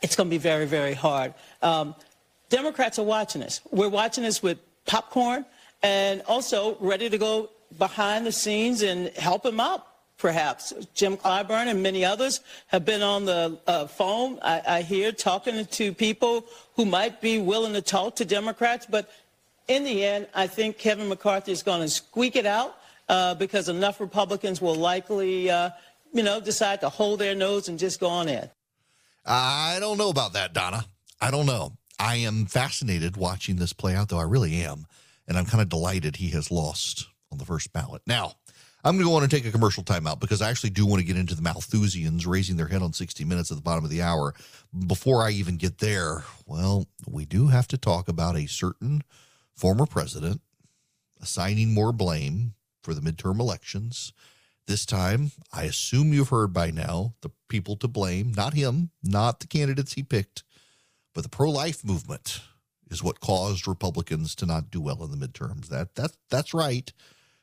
It's 0.00 0.16
going 0.16 0.28
to 0.28 0.30
be 0.30 0.38
very, 0.38 0.66
very 0.66 0.94
hard. 0.94 1.34
Um, 1.60 1.94
Democrats 2.48 2.98
are 2.98 3.04
watching 3.04 3.40
this. 3.40 3.60
We're 3.70 3.88
watching 3.88 4.24
this 4.24 4.42
with 4.42 4.58
popcorn 4.84 5.44
and 5.82 6.22
also 6.22 6.76
ready 6.80 7.08
to 7.10 7.18
go 7.18 7.50
behind 7.78 8.26
the 8.26 8.32
scenes 8.32 8.82
and 8.82 9.08
help 9.16 9.44
him 9.44 9.60
out. 9.60 9.86
Perhaps 10.22 10.72
Jim 10.94 11.16
Clyburn 11.16 11.66
and 11.66 11.82
many 11.82 12.04
others 12.04 12.42
have 12.68 12.84
been 12.84 13.02
on 13.02 13.24
the 13.24 13.58
uh, 13.66 13.88
phone. 13.88 14.38
I, 14.40 14.62
I 14.68 14.82
hear 14.82 15.10
talking 15.10 15.66
to 15.66 15.92
people 15.92 16.44
who 16.76 16.84
might 16.84 17.20
be 17.20 17.40
willing 17.40 17.72
to 17.72 17.82
talk 17.82 18.14
to 18.16 18.24
Democrats, 18.24 18.86
but 18.88 19.10
in 19.66 19.82
the 19.82 20.04
end, 20.04 20.28
I 20.32 20.46
think 20.46 20.78
Kevin 20.78 21.08
McCarthy 21.08 21.50
is 21.50 21.64
going 21.64 21.80
to 21.80 21.88
squeak 21.88 22.36
it 22.36 22.46
out 22.46 22.76
uh, 23.08 23.34
because 23.34 23.68
enough 23.68 24.00
Republicans 24.00 24.62
will 24.62 24.76
likely, 24.76 25.50
uh, 25.50 25.70
you 26.12 26.22
know, 26.22 26.40
decide 26.40 26.82
to 26.82 26.88
hold 26.88 27.18
their 27.18 27.34
nose 27.34 27.66
and 27.66 27.76
just 27.76 27.98
go 27.98 28.06
on 28.06 28.28
in. 28.28 28.48
I 29.26 29.78
don't 29.80 29.98
know 29.98 30.10
about 30.10 30.34
that, 30.34 30.52
Donna. 30.52 30.84
I 31.20 31.32
don't 31.32 31.46
know. 31.46 31.72
I 31.98 32.14
am 32.18 32.46
fascinated 32.46 33.16
watching 33.16 33.56
this 33.56 33.72
play 33.72 33.96
out, 33.96 34.10
though. 34.10 34.20
I 34.20 34.22
really 34.22 34.62
am. 34.62 34.86
And 35.26 35.36
I'm 35.36 35.46
kind 35.46 35.62
of 35.62 35.68
delighted 35.68 36.14
he 36.14 36.30
has 36.30 36.52
lost 36.52 37.08
on 37.32 37.38
the 37.38 37.44
first 37.44 37.72
ballot. 37.72 38.02
Now, 38.06 38.34
I'm 38.84 38.96
going 38.96 39.04
to 39.04 39.10
go 39.10 39.14
on 39.14 39.22
and 39.22 39.30
take 39.30 39.46
a 39.46 39.52
commercial 39.52 39.84
timeout 39.84 40.18
because 40.18 40.42
I 40.42 40.50
actually 40.50 40.70
do 40.70 40.86
want 40.86 41.00
to 41.00 41.06
get 41.06 41.16
into 41.16 41.36
the 41.36 41.42
Malthusians 41.42 42.26
raising 42.26 42.56
their 42.56 42.66
head 42.66 42.82
on 42.82 42.92
60 42.92 43.24
Minutes 43.24 43.50
at 43.50 43.56
the 43.56 43.62
bottom 43.62 43.84
of 43.84 43.90
the 43.90 44.02
hour. 44.02 44.34
Before 44.86 45.22
I 45.22 45.30
even 45.30 45.56
get 45.56 45.78
there, 45.78 46.24
well, 46.46 46.88
we 47.08 47.24
do 47.24 47.48
have 47.48 47.68
to 47.68 47.78
talk 47.78 48.08
about 48.08 48.36
a 48.36 48.46
certain 48.46 49.02
former 49.54 49.86
president 49.86 50.40
assigning 51.20 51.72
more 51.72 51.92
blame 51.92 52.54
for 52.82 52.92
the 52.92 53.00
midterm 53.00 53.38
elections. 53.38 54.12
This 54.66 54.84
time, 54.84 55.30
I 55.52 55.64
assume 55.64 56.12
you've 56.12 56.30
heard 56.30 56.52
by 56.52 56.70
now 56.72 57.14
the 57.20 57.30
people 57.48 57.76
to 57.76 57.88
blame, 57.88 58.32
not 58.36 58.54
him, 58.54 58.90
not 59.02 59.38
the 59.38 59.46
candidates 59.46 59.92
he 59.92 60.02
picked, 60.02 60.42
but 61.14 61.22
the 61.22 61.28
pro 61.28 61.50
life 61.50 61.84
movement 61.84 62.40
is 62.90 63.02
what 63.02 63.20
caused 63.20 63.68
Republicans 63.68 64.34
to 64.36 64.46
not 64.46 64.70
do 64.70 64.80
well 64.80 65.02
in 65.04 65.10
the 65.10 65.26
midterms. 65.26 65.68
That 65.68 65.94
that 65.94 66.12
that's 66.30 66.52
right. 66.54 66.92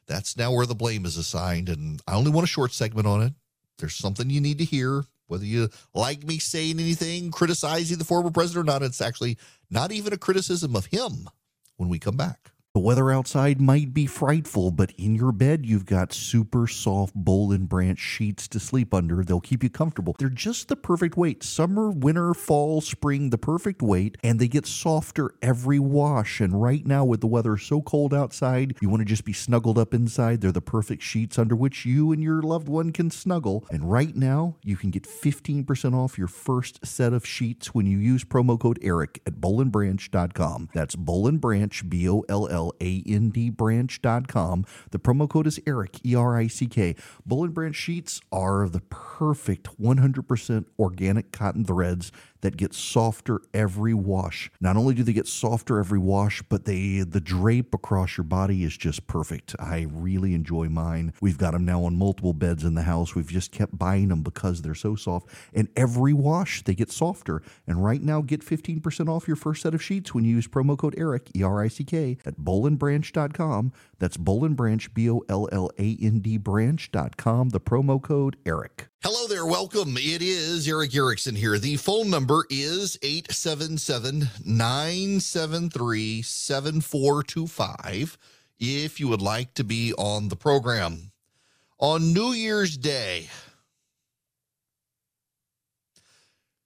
That's 0.09 0.35
now 0.35 0.51
where 0.51 0.65
the 0.65 0.75
blame 0.75 1.05
is 1.05 1.17
assigned, 1.17 1.69
and 1.69 2.01
I 2.07 2.15
only 2.15 2.31
want 2.31 2.43
a 2.43 2.47
short 2.47 2.73
segment 2.73 3.07
on 3.07 3.21
it. 3.21 3.33
There's 3.77 3.95
something 3.95 4.29
you 4.29 4.41
need 4.41 4.57
to 4.57 4.65
hear, 4.65 5.05
whether 5.27 5.45
you 5.45 5.69
like 5.93 6.23
me 6.23 6.39
saying 6.39 6.79
anything, 6.79 7.29
criticizing 7.29 7.99
the 7.99 8.03
former 8.03 8.31
president 8.31 8.67
or 8.67 8.71
not. 8.71 8.81
It's 8.81 9.01
actually 9.01 9.37
not 9.69 9.91
even 9.91 10.11
a 10.11 10.17
criticism 10.17 10.75
of 10.75 10.87
him 10.87 11.29
when 11.77 11.89
we 11.89 11.99
come 11.99 12.17
back. 12.17 12.51
The 12.75 12.79
weather 12.79 13.11
outside 13.11 13.59
might 13.59 13.95
be 13.95 14.05
frightful, 14.05 14.69
but 14.69 14.91
in 14.95 15.15
your 15.15 15.31
bed, 15.31 15.65
you've 15.65 15.87
got 15.87 16.13
super 16.13 16.67
soft 16.67 17.15
Boll 17.15 17.51
and 17.51 17.67
Branch 17.67 17.97
sheets 17.97 18.47
to 18.49 18.59
sleep 18.59 18.93
under. 18.93 19.23
They'll 19.23 19.41
keep 19.41 19.63
you 19.63 19.71
comfortable. 19.71 20.15
They're 20.19 20.29
just 20.29 20.67
the 20.67 20.75
perfect 20.75 21.17
weight. 21.17 21.41
Summer, 21.41 21.89
winter, 21.89 22.35
fall, 22.35 22.79
spring, 22.81 23.31
the 23.31 23.39
perfect 23.39 23.81
weight, 23.81 24.17
and 24.21 24.39
they 24.39 24.47
get 24.47 24.67
softer 24.67 25.31
every 25.41 25.79
wash. 25.79 26.39
And 26.41 26.61
right 26.61 26.85
now, 26.85 27.03
with 27.03 27.21
the 27.21 27.27
weather 27.27 27.57
so 27.57 27.81
cold 27.81 28.13
outside, 28.13 28.77
you 28.81 28.87
want 28.89 29.01
to 29.01 29.05
just 29.05 29.25
be 29.25 29.33
snuggled 29.33 29.79
up 29.79 29.91
inside. 29.91 30.41
They're 30.41 30.51
the 30.51 30.61
perfect 30.61 31.01
sheets 31.01 31.39
under 31.39 31.55
which 31.55 31.87
you 31.87 32.11
and 32.11 32.21
your 32.21 32.43
loved 32.43 32.69
one 32.69 32.91
can 32.91 33.09
snuggle. 33.09 33.65
And 33.71 33.91
right 33.91 34.15
now, 34.15 34.57
you 34.63 34.77
can 34.77 34.91
get 34.91 35.07
15% 35.07 35.95
off 35.95 36.19
your 36.19 36.27
first 36.27 36.85
set 36.85 37.13
of 37.13 37.25
sheets 37.25 37.73
when 37.73 37.87
you 37.87 37.97
use 37.97 38.23
promo 38.23 38.59
code 38.59 38.77
ERICK 38.83 39.21
at 39.25 39.41
bollandbranch.com. 39.41 40.69
That's 40.75 40.95
Boll 40.95 41.25
and 41.25 41.41
Branch, 41.41 41.89
B 41.89 42.07
O 42.07 42.23
L 42.29 42.47
L 42.47 42.58
A 42.81 43.03
N 43.07 43.29
D 43.29 43.49
branch.com. 43.49 44.65
The 44.91 44.99
promo 44.99 45.29
code 45.29 45.47
is 45.47 45.59
ERICK, 45.65 46.05
E 46.05 46.15
R 46.15 46.37
I 46.37 46.47
C 46.47 46.67
K. 46.67 46.95
Boll 47.25 47.45
and 47.45 47.53
Branch 47.53 47.75
sheets 47.75 48.21
are 48.31 48.67
the 48.67 48.81
perfect 48.81 49.79
100% 49.79 50.65
organic 50.77 51.31
cotton 51.31 51.65
threads 51.65 52.11
that 52.41 52.57
get 52.57 52.73
softer 52.73 53.41
every 53.53 53.93
wash. 53.93 54.51
Not 54.59 54.77
only 54.77 54.93
do 54.93 55.03
they 55.03 55.13
get 55.13 55.27
softer 55.27 55.79
every 55.79 55.99
wash, 55.99 56.41
but 56.43 56.65
they 56.65 57.01
the 57.01 57.21
drape 57.21 57.73
across 57.73 58.17
your 58.17 58.23
body 58.23 58.63
is 58.63 58.77
just 58.77 59.07
perfect. 59.07 59.55
I 59.59 59.87
really 59.89 60.33
enjoy 60.33 60.69
mine. 60.69 61.13
We've 61.21 61.37
got 61.37 61.51
them 61.51 61.65
now 61.65 61.83
on 61.83 61.95
multiple 61.95 62.33
beds 62.33 62.63
in 62.63 62.75
the 62.75 62.83
house. 62.83 63.15
We've 63.15 63.27
just 63.27 63.51
kept 63.51 63.77
buying 63.77 64.09
them 64.09 64.23
because 64.23 64.61
they're 64.61 64.75
so 64.75 64.95
soft. 64.95 65.27
And 65.53 65.69
every 65.75 66.13
wash 66.13 66.63
they 66.63 66.75
get 66.75 66.91
softer. 66.91 67.41
And 67.67 67.83
right 67.83 68.01
now, 68.01 68.21
get 68.21 68.41
15% 68.41 69.09
off 69.09 69.27
your 69.27 69.35
first 69.35 69.61
set 69.61 69.73
of 69.73 69.83
sheets 69.83 70.13
when 70.13 70.23
you 70.23 70.35
use 70.35 70.47
promo 70.47 70.77
code 70.77 70.95
ERICK, 70.97 71.31
E 71.35 71.43
R 71.43 71.63
I 71.63 71.67
C 71.67 71.83
K, 71.83 72.17
at 72.25 72.37
bollandbranch.com. 72.37 73.73
That's 73.99 74.17
Boll 74.17 74.45
and 74.45 74.55
Branch, 74.55 74.93
B 74.93 75.09
O 75.09 75.23
L 75.29 75.47
L 75.51 75.69
A 75.77 75.97
N 76.01 76.19
D 76.19 76.37
branch.com. 76.37 77.49
The 77.49 77.59
promo 77.59 78.01
code 78.01 78.37
ERICK. 78.45 78.87
Hello 79.01 79.27
there, 79.27 79.45
welcome. 79.45 79.95
It 79.95 80.21
is 80.21 80.67
Erick 80.67 80.93
Erickson 80.93 81.33
here. 81.33 81.57
The 81.57 81.77
phone 81.77 82.09
number 82.09 82.45
is 82.49 82.99
877 83.01 84.27
973 84.43 86.21
7425 86.21 88.17
if 88.59 88.99
you 88.99 89.07
would 89.07 89.21
like 89.21 89.53
to 89.53 89.63
be 89.63 89.93
on 89.93 90.27
the 90.27 90.35
program. 90.35 91.13
On 91.79 92.11
New 92.11 92.33
Year's 92.33 92.75
Day, 92.77 93.29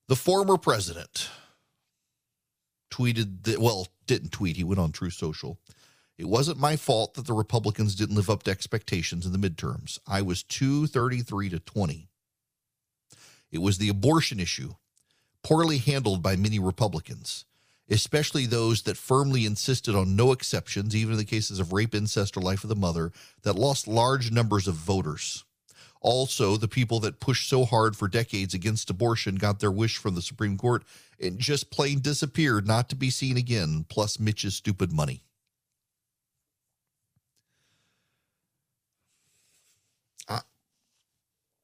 the 0.07 0.15
former 0.15 0.57
president 0.57 1.29
tweeted 2.89 3.43
that, 3.43 3.59
well, 3.59 3.89
didn't 4.07 4.31
tweet, 4.31 4.57
he 4.57 4.63
went 4.63 4.79
on 4.79 4.91
Truth 4.91 5.13
Social. 5.13 5.59
It 6.17 6.25
wasn't 6.25 6.57
my 6.57 6.77
fault 6.77 7.13
that 7.13 7.27
the 7.27 7.33
Republicans 7.33 7.93
didn't 7.93 8.15
live 8.15 8.31
up 8.31 8.41
to 8.43 8.51
expectations 8.51 9.27
in 9.27 9.33
the 9.33 9.49
midterms. 9.49 9.99
I 10.07 10.23
was 10.23 10.41
233 10.41 11.49
to 11.49 11.59
20. 11.59 12.09
It 13.53 13.61
was 13.61 13.77
the 13.77 13.89
abortion 13.89 14.39
issue, 14.39 14.73
poorly 15.43 15.77
handled 15.77 16.23
by 16.23 16.35
many 16.35 16.57
Republicans, 16.57 17.45
especially 17.87 18.47
those 18.47 18.81
that 18.81 18.97
firmly 18.97 19.45
insisted 19.45 19.93
on 19.95 20.15
no 20.15 20.31
exceptions, 20.31 20.95
even 20.95 21.11
in 21.11 21.19
the 21.19 21.23
cases 21.23 21.59
of 21.59 21.71
rape, 21.71 21.93
incest, 21.93 22.35
or 22.35 22.41
life 22.41 22.63
of 22.63 22.69
the 22.69 22.75
mother, 22.75 23.11
that 23.43 23.55
lost 23.55 23.87
large 23.87 24.31
numbers 24.31 24.67
of 24.67 24.73
voters. 24.73 25.45
Also, 26.01 26.57
the 26.57 26.67
people 26.67 26.99
that 27.01 27.19
pushed 27.19 27.47
so 27.47 27.63
hard 27.63 27.95
for 27.95 28.07
decades 28.07 28.55
against 28.55 28.89
abortion 28.89 29.35
got 29.35 29.59
their 29.59 29.71
wish 29.71 29.97
from 29.97 30.15
the 30.15 30.21
Supreme 30.23 30.57
Court 30.57 30.83
and 31.19 31.37
just 31.37 31.69
plain 31.69 31.99
disappeared, 31.99 32.65
not 32.65 32.89
to 32.89 32.95
be 32.95 33.11
seen 33.11 33.37
again, 33.37 33.85
plus 33.87 34.19
Mitch's 34.19 34.55
stupid 34.55 34.91
money. 34.91 35.23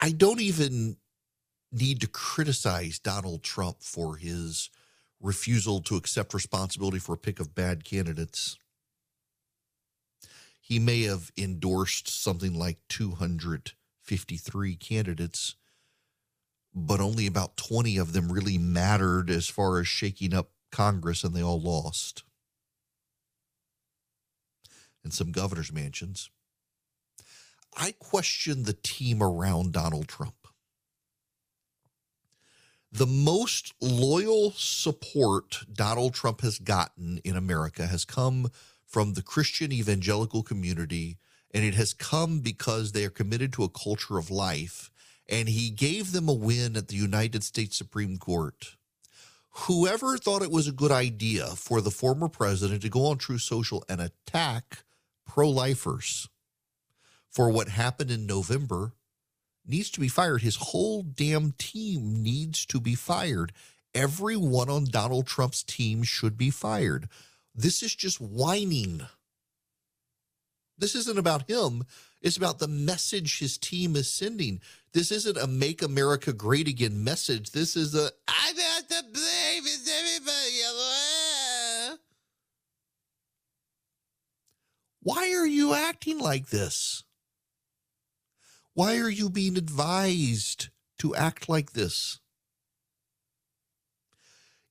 I, 0.01 0.11
don't 0.11 0.39
even 0.39 0.95
need 1.71 2.01
to 2.01 2.07
criticize 2.07 2.99
Donald 2.99 3.43
Trump 3.43 3.77
for 3.81 4.15
his 4.17 4.69
refusal 5.21 5.81
to 5.81 5.95
accept 5.95 6.33
responsibility 6.33 6.99
for 6.99 7.13
a 7.13 7.17
pick 7.17 7.39
of 7.39 7.53
bad 7.55 7.83
candidates. 7.83 8.57
He 10.59 10.79
may 10.79 11.03
have 11.03 11.31
endorsed 11.37 12.07
something 12.07 12.53
like 12.53 12.77
253 12.89 14.75
candidates, 14.75 15.55
but 16.73 17.01
only 17.01 17.27
about 17.27 17.57
20 17.57 17.97
of 17.97 18.13
them 18.13 18.31
really 18.31 18.57
mattered 18.57 19.29
as 19.29 19.47
far 19.47 19.79
as 19.79 19.87
shaking 19.87 20.33
up 20.33 20.51
Congress, 20.71 21.23
and 21.23 21.35
they 21.35 21.41
all 21.43 21.59
lost. 21.59 22.23
And 25.03 25.13
some 25.13 25.31
governor's 25.31 25.71
mansions. 25.71 26.29
I 27.75 27.93
question 27.97 28.63
the 28.63 28.77
team 28.83 29.23
around 29.23 29.73
Donald 29.73 30.07
Trump 30.07 30.38
the 32.91 33.05
most 33.05 33.73
loyal 33.81 34.51
support 34.51 35.63
Donald 35.71 36.13
Trump 36.13 36.41
has 36.41 36.57
gotten 36.57 37.19
in 37.23 37.35
America 37.35 37.85
has 37.87 38.05
come 38.05 38.49
from 38.85 39.13
the 39.13 39.21
Christian 39.21 39.71
evangelical 39.71 40.41
community, 40.41 41.17
and 41.53 41.63
it 41.63 41.75
has 41.75 41.93
come 41.93 42.39
because 42.39 42.91
they 42.91 43.05
are 43.05 43.11
committed 43.11 43.53
to 43.53 43.63
a 43.63 43.69
culture 43.69 44.17
of 44.17 44.31
life. 44.31 44.89
And 45.27 45.47
he 45.47 45.69
gave 45.69 46.11
them 46.11 46.27
a 46.27 46.33
win 46.33 46.75
at 46.75 46.87
the 46.87 46.95
United 46.95 47.43
States 47.43 47.77
Supreme 47.77 48.17
Court. 48.17 48.75
Whoever 49.51 50.17
thought 50.17 50.41
it 50.41 50.51
was 50.51 50.67
a 50.67 50.71
good 50.71 50.91
idea 50.91 51.45
for 51.45 51.81
the 51.81 51.91
former 51.91 52.29
president 52.29 52.81
to 52.81 52.89
go 52.89 53.05
on 53.05 53.17
Truth 53.19 53.41
Social 53.41 53.83
and 53.87 54.01
attack 54.01 54.83
pro 55.27 55.49
lifers 55.49 56.27
for 57.29 57.51
what 57.51 57.67
happened 57.67 58.09
in 58.09 58.25
November 58.25 58.93
needs 59.69 59.89
to 59.91 59.99
be 59.99 60.07
fired. 60.07 60.41
His 60.41 60.55
whole 60.57 61.03
damn 61.03 61.53
team 61.53 62.23
needs 62.23 62.65
to 62.67 62.79
be 62.79 62.95
fired. 62.95 63.53
Everyone 63.93 64.69
on 64.69 64.85
Donald 64.85 65.27
Trump's 65.27 65.63
team 65.63 66.03
should 66.03 66.37
be 66.37 66.49
fired. 66.49 67.07
This 67.55 67.81
is 67.83 67.95
just 67.95 68.19
whining. 68.19 69.01
This 70.77 70.95
isn't 70.95 71.17
about 71.19 71.49
him. 71.49 71.85
It's 72.21 72.37
about 72.37 72.59
the 72.59 72.67
message 72.67 73.39
his 73.39 73.57
team 73.57 73.95
is 73.95 74.09
sending. 74.09 74.61
This 74.93 75.11
isn't 75.11 75.37
a 75.37 75.47
make 75.47 75.81
America 75.81 76.33
great 76.33 76.67
again 76.67 77.03
message. 77.03 77.51
This 77.51 77.75
is 77.75 77.95
a 77.95 78.11
I 78.27 78.53
got 78.53 78.89
to 78.89 79.03
blame 79.11 79.63
is 79.63 79.89
everybody. 79.89 80.39
Why 85.01 85.33
are 85.33 85.47
you 85.47 85.73
acting 85.73 86.19
like 86.19 86.49
this? 86.49 87.03
Why 88.73 88.97
are 88.97 89.09
you 89.09 89.29
being 89.29 89.57
advised 89.57 90.69
to 90.99 91.15
act 91.15 91.49
like 91.49 91.73
this? 91.73 92.19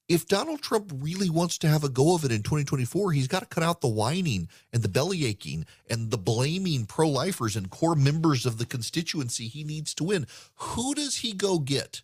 If 0.08 0.26
Donald 0.26 0.62
Trump 0.62 0.90
really 0.94 1.28
wants 1.28 1.58
to 1.58 1.68
have 1.68 1.84
a 1.84 1.90
go 1.90 2.14
of 2.14 2.24
it 2.24 2.32
in 2.32 2.42
2024, 2.42 3.12
he's 3.12 3.28
got 3.28 3.40
to 3.40 3.46
cut 3.46 3.62
out 3.62 3.82
the 3.82 3.88
whining 3.88 4.48
and 4.72 4.82
the 4.82 4.88
belly 4.88 5.26
aching 5.26 5.66
and 5.90 6.11
the 6.11 6.16
blaming 6.16 6.87
pro 6.87 7.11
lifers 7.11 7.56
and 7.56 7.68
core 7.68 7.94
members 7.94 8.46
of 8.46 8.56
the 8.56 8.64
constituency 8.64 9.48
he 9.48 9.64
needs 9.64 9.92
to 9.94 10.04
win. 10.04 10.26
Who 10.54 10.94
does 10.94 11.16
he 11.16 11.34
go 11.34 11.58
get? 11.58 12.00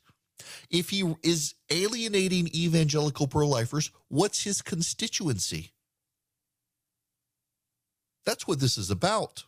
If 0.69 0.91
he 0.91 1.15
is 1.23 1.55
alienating 1.71 2.49
evangelical 2.55 3.27
pro 3.27 3.49
lifers, 3.49 3.91
what's 4.09 4.45
his 4.45 4.61
constituency? 4.61 5.73
That's 8.27 8.47
what 8.47 8.61
this 8.61 8.77
is 8.77 8.91
about. 8.91 9.45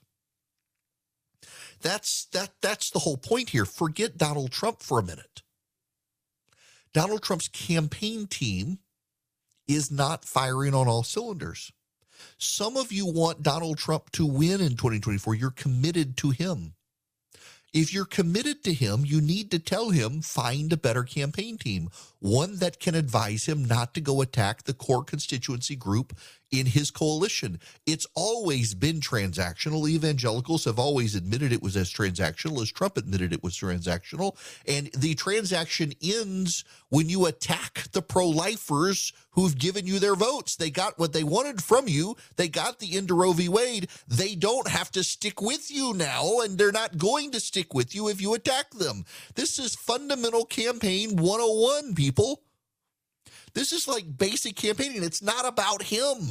That's 1.83 2.27
that 2.33 2.51
that's 2.61 2.91
the 2.91 3.01
whole 3.01 3.17
point 3.17 3.51
here. 3.51 3.65
Forget 3.65 4.17
Donald 4.17 4.51
Trump 4.51 4.83
for 4.83 4.99
a 4.99 5.05
minute. 5.05 5.43
Donald 6.93 7.23
Trump's 7.23 7.49
campaign 7.49 8.27
team 8.27 8.79
is 9.69 9.91
not 9.91 10.25
firing 10.25 10.75
on 10.75 10.89
all 10.89 11.03
cylinders. 11.03 11.73
Some 12.39 12.77
of 12.77 12.93
you 12.93 13.07
want 13.07 13.43
Donald 13.43 13.79
Trump 13.79 14.11
to 14.13 14.25
win 14.25 14.61
in 14.61 14.71
2024. 14.71 15.35
You're 15.35 15.51
committed 15.51 16.17
to 16.19 16.31
him. 16.31 16.75
If 17.75 17.93
you're 17.93 18.07
committed 18.07 18.65
to 18.65 18.73
him, 18.73 19.05
you 19.05 19.21
need 19.21 19.51
to 19.51 19.59
tell 19.59 19.91
him 19.91 20.23
find 20.23 20.73
a 20.73 20.79
better 20.79 21.03
campaign 21.03 21.59
team, 21.59 21.91
one 22.21 22.57
that 22.57 22.81
can 22.81 22.95
advise 22.95 23.45
him 23.45 23.65
not 23.65 23.93
to 23.95 24.01
go 24.01 24.23
attack 24.23 24.63
the 24.63 24.73
core 24.73 25.05
constituency 25.05 25.77
group 25.77 26.17
in 26.51 26.67
his 26.67 26.91
coalition. 26.91 27.61
It's 27.87 28.07
always 28.15 28.75
been 28.75 29.01
transactional. 29.01 29.89
Evangelicals 29.89 30.65
have 30.65 30.79
always 30.79 31.15
admitted 31.15 31.53
it 31.53 31.63
was 31.63 31.77
as 31.77 31.93
transactional 31.93 32.63
as 32.63 32.71
Trump 32.71 32.97
admitted 32.97 33.33
it 33.33 33.43
was 33.43 33.55
transactional. 33.55 34.37
And 34.67 34.91
the 34.93 35.15
transaction 35.15 35.93
ends 36.03 36.65
when 36.89 37.09
you 37.09 37.27
attack 37.27 37.85
the 37.93 38.03
pro 38.03 38.29
lifers 38.29 39.13
who've 39.31 39.59
given 39.59 39.87
you 39.87 39.99
their 39.99 40.15
votes. 40.15 40.57
They 40.57 40.71
got 40.71 40.99
what 40.99 41.13
they 41.13 41.25
wanted 41.25 41.63
from 41.63 41.89
you, 41.89 42.17
they 42.37 42.49
got 42.49 42.79
the 42.79 42.97
end 42.97 43.11
of 43.11 43.19
Roe 43.19 43.33
v. 43.33 43.49
Wade. 43.49 43.89
They 44.09 44.35
don't 44.35 44.69
have 44.69 44.91
to 44.93 45.05
stick 45.05 45.41
with 45.43 45.71
you 45.71 45.95
now, 45.95 46.41
and 46.41 46.57
they're 46.57 46.73
not 46.73 46.97
going 46.97 47.33
to 47.33 47.41
stick 47.41 47.75
with 47.75 47.95
you 47.95 48.09
if 48.09 48.21
you 48.21 48.35
attack 48.35 48.71
them. 48.71 49.05
This 49.35 49.59
is 49.59 49.75
fundamental 49.75 50.45
campaign 50.45 51.17
101, 51.17 51.95
people. 51.95 52.43
This 53.57 53.73
is 53.73 53.89
like 53.89 54.19
basic 54.19 54.55
campaigning. 54.55 55.03
It's 55.03 55.23
not 55.23 55.49
about 55.49 55.85
him. 55.85 56.31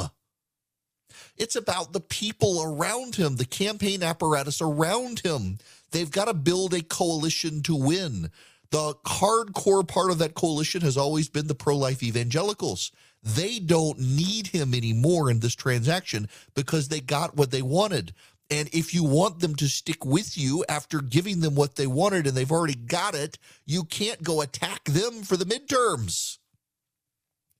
It's 1.37 1.55
about 1.55 1.91
the 1.91 1.99
people 1.99 2.61
around 2.61 3.15
him, 3.15 3.37
the 3.37 3.45
campaign 3.45 4.03
apparatus 4.03 4.61
around 4.61 5.21
him. 5.21 5.57
They've 5.89 6.11
got 6.11 6.25
to 6.25 6.35
build 6.35 6.75
a 6.75 6.83
coalition 6.83 7.63
to 7.63 7.75
win. 7.75 8.29
The 8.69 8.93
hardcore 9.07 9.87
part 9.87 10.11
of 10.11 10.19
that 10.19 10.35
coalition 10.35 10.81
has 10.81 10.97
always 10.97 11.27
been 11.27 11.47
the 11.47 11.55
pro 11.55 11.75
life 11.75 12.03
evangelicals. 12.03 12.91
They 13.23 13.57
don't 13.57 13.97
need 13.99 14.47
him 14.47 14.75
anymore 14.75 15.31
in 15.31 15.39
this 15.39 15.55
transaction 15.55 16.29
because 16.53 16.89
they 16.89 16.99
got 16.99 17.35
what 17.35 17.49
they 17.49 17.63
wanted. 17.63 18.13
And 18.51 18.69
if 18.71 18.93
you 18.93 19.03
want 19.03 19.39
them 19.39 19.55
to 19.55 19.67
stick 19.67 20.05
with 20.05 20.37
you 20.37 20.63
after 20.69 21.01
giving 21.01 21.39
them 21.39 21.55
what 21.55 21.75
they 21.75 21.87
wanted 21.87 22.27
and 22.27 22.37
they've 22.37 22.51
already 22.51 22.75
got 22.75 23.15
it, 23.15 23.39
you 23.65 23.83
can't 23.83 24.21
go 24.21 24.41
attack 24.41 24.83
them 24.83 25.23
for 25.23 25.37
the 25.37 25.45
midterms. 25.45 26.37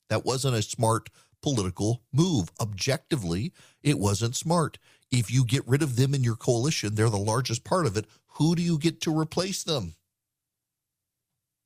That 0.08 0.24
wasn't 0.24 0.56
a 0.56 0.62
smart 0.62 1.10
political 1.42 2.02
move. 2.12 2.50
Objectively, 2.60 3.52
it 3.82 3.98
wasn't 3.98 4.36
smart. 4.36 4.78
If 5.10 5.30
you 5.30 5.44
get 5.44 5.66
rid 5.66 5.82
of 5.82 5.96
them 5.96 6.14
in 6.14 6.24
your 6.24 6.36
coalition, 6.36 6.94
they're 6.94 7.10
the 7.10 7.16
largest 7.16 7.64
part 7.64 7.86
of 7.86 7.96
it. 7.96 8.06
Who 8.34 8.54
do 8.54 8.62
you 8.62 8.78
get 8.78 9.00
to 9.02 9.16
replace 9.16 9.62
them? 9.62 9.94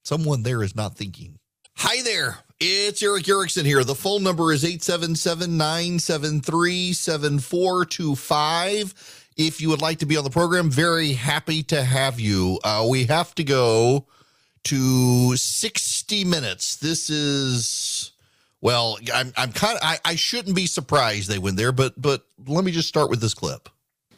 Someone 0.05 0.43
there 0.43 0.63
is 0.63 0.77
not 0.77 0.97
thinking. 0.97 1.39
Hi 1.77 2.03
there. 2.03 2.39
It's 2.61 3.03
Erick 3.03 3.29
Erickson 3.29 3.65
here. 3.65 3.85
The 3.85 3.95
phone 3.95 4.23
number 4.23 4.53
is 4.53 4.65
877 4.65 5.57
973 5.57 6.93
7425. 6.93 9.27
If 9.37 9.61
you 9.63 9.71
would 9.71 9.81
like 9.81 10.01
to 10.01 10.07
be 10.07 10.19
on 10.19 10.25
the 10.25 10.31
program, 10.31 10.71
very 10.71 11.15
happy 11.15 11.63
to 11.65 11.83
have 11.83 12.21
you. 12.21 12.61
Uh, 12.63 12.85
we 12.87 13.05
have 13.05 13.35
to 13.37 13.45
go 13.45 14.07
to 14.65 15.37
60 15.37 16.25
minutes. 16.25 16.77
This 16.77 17.09
is, 17.09 18.13
well, 18.61 18.99
I'm, 19.13 19.33
I'm 19.37 19.53
kind 19.53 19.77
of, 19.77 19.83
I, 19.83 19.99
I 20.05 20.15
shouldn't 20.17 20.57
be 20.57 20.67
surprised 20.67 21.29
they 21.29 21.39
went 21.39 21.57
there, 21.57 21.73
but, 21.73 22.01
but 22.01 22.27
let 22.47 22.65
me 22.65 22.73
just 22.73 22.89
start 22.89 23.11
with 23.11 23.21
this 23.21 23.35
clip. 23.35 23.69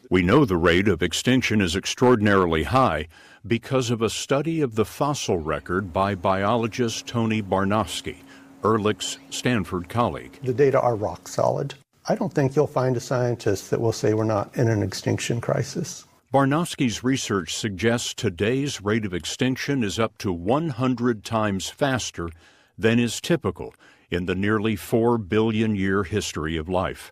We 0.09 0.21
know 0.21 0.45
the 0.45 0.57
rate 0.57 0.87
of 0.87 1.01
extinction 1.01 1.61
is 1.61 1.75
extraordinarily 1.75 2.63
high 2.63 3.07
because 3.47 3.89
of 3.89 4.01
a 4.01 4.09
study 4.09 4.61
of 4.61 4.75
the 4.75 4.85
fossil 4.85 5.37
record 5.37 5.91
by 5.91 6.15
biologist 6.15 7.07
Tony 7.07 7.41
Barnosky, 7.41 8.17
Ehrlich's 8.63 9.17
Stanford 9.29 9.89
colleague. 9.89 10.37
The 10.43 10.53
data 10.53 10.79
are 10.79 10.95
rock 10.95 11.27
solid. 11.27 11.73
I 12.07 12.15
don't 12.15 12.33
think 12.33 12.55
you'll 12.55 12.67
find 12.67 12.97
a 12.97 12.99
scientist 12.99 13.71
that 13.71 13.79
will 13.79 13.93
say 13.93 14.13
we're 14.13 14.25
not 14.25 14.55
in 14.57 14.67
an 14.67 14.83
extinction 14.83 15.39
crisis. 15.39 16.05
Barnosky's 16.33 17.03
research 17.03 17.55
suggests 17.55 18.13
today's 18.13 18.81
rate 18.81 19.05
of 19.05 19.13
extinction 19.13 19.83
is 19.83 19.99
up 19.99 20.17
to 20.17 20.33
100 20.33 21.23
times 21.23 21.69
faster 21.69 22.29
than 22.77 22.99
is 22.99 23.21
typical 23.21 23.73
in 24.09 24.25
the 24.25 24.35
nearly 24.35 24.75
4 24.75 25.17
billion 25.17 25.75
year 25.75 26.03
history 26.03 26.57
of 26.57 26.69
life. 26.69 27.11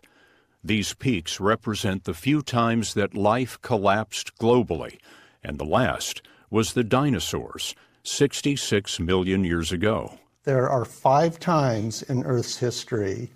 These 0.64 0.94
peaks 0.94 1.40
represent 1.40 2.04
the 2.04 2.14
few 2.14 2.42
times 2.42 2.94
that 2.94 3.14
life 3.14 3.60
collapsed 3.62 4.36
globally, 4.38 4.98
and 5.42 5.58
the 5.58 5.64
last 5.64 6.22
was 6.50 6.72
the 6.72 6.84
dinosaurs 6.84 7.74
66 8.04 9.00
million 9.00 9.44
years 9.44 9.72
ago. 9.72 10.18
There 10.44 10.68
are 10.68 10.84
five 10.84 11.38
times 11.38 12.02
in 12.02 12.24
Earth's 12.24 12.58
history 12.58 13.30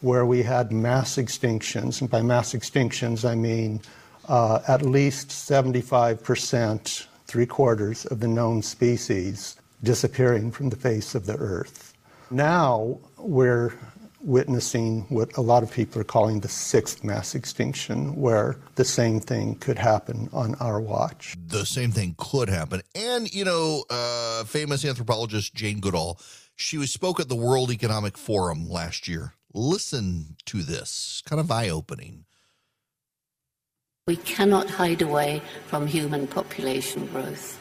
where 0.00 0.24
we 0.24 0.42
had 0.42 0.72
mass 0.72 1.16
extinctions. 1.16 2.00
And 2.00 2.10
by 2.10 2.22
mass 2.22 2.52
extinctions, 2.52 3.28
I 3.28 3.34
mean 3.34 3.80
uh, 4.28 4.60
at 4.68 4.82
least 4.82 5.28
75%, 5.28 7.06
three 7.26 7.46
quarters 7.46 8.06
of 8.06 8.20
the 8.20 8.28
known 8.28 8.62
species 8.62 9.56
disappearing 9.82 10.50
from 10.50 10.68
the 10.68 10.76
face 10.76 11.14
of 11.14 11.26
the 11.26 11.36
Earth. 11.36 11.89
Now 12.30 12.98
we're 13.18 13.74
witnessing 14.22 15.06
what 15.08 15.36
a 15.36 15.40
lot 15.40 15.62
of 15.62 15.72
people 15.72 16.00
are 16.00 16.04
calling 16.04 16.40
the 16.40 16.48
sixth 16.48 17.02
mass 17.02 17.34
extinction, 17.34 18.14
where 18.16 18.56
the 18.74 18.84
same 18.84 19.18
thing 19.18 19.56
could 19.56 19.78
happen 19.78 20.28
on 20.32 20.54
our 20.56 20.80
watch. 20.80 21.36
The 21.46 21.64
same 21.64 21.90
thing 21.90 22.14
could 22.18 22.48
happen. 22.48 22.82
And, 22.94 23.32
you 23.32 23.44
know, 23.44 23.84
uh, 23.90 24.44
famous 24.44 24.84
anthropologist 24.84 25.54
Jane 25.54 25.80
Goodall, 25.80 26.20
she 26.54 26.78
was 26.78 26.92
spoke 26.92 27.18
at 27.18 27.28
the 27.28 27.36
World 27.36 27.70
Economic 27.70 28.16
Forum 28.16 28.68
last 28.68 29.08
year. 29.08 29.34
Listen 29.52 30.36
to 30.46 30.62
this, 30.62 31.22
kind 31.26 31.40
of 31.40 31.50
eye 31.50 31.68
opening. 31.68 32.26
We 34.06 34.16
cannot 34.16 34.70
hide 34.70 35.02
away 35.02 35.42
from 35.66 35.86
human 35.86 36.26
population 36.26 37.06
growth 37.06 37.58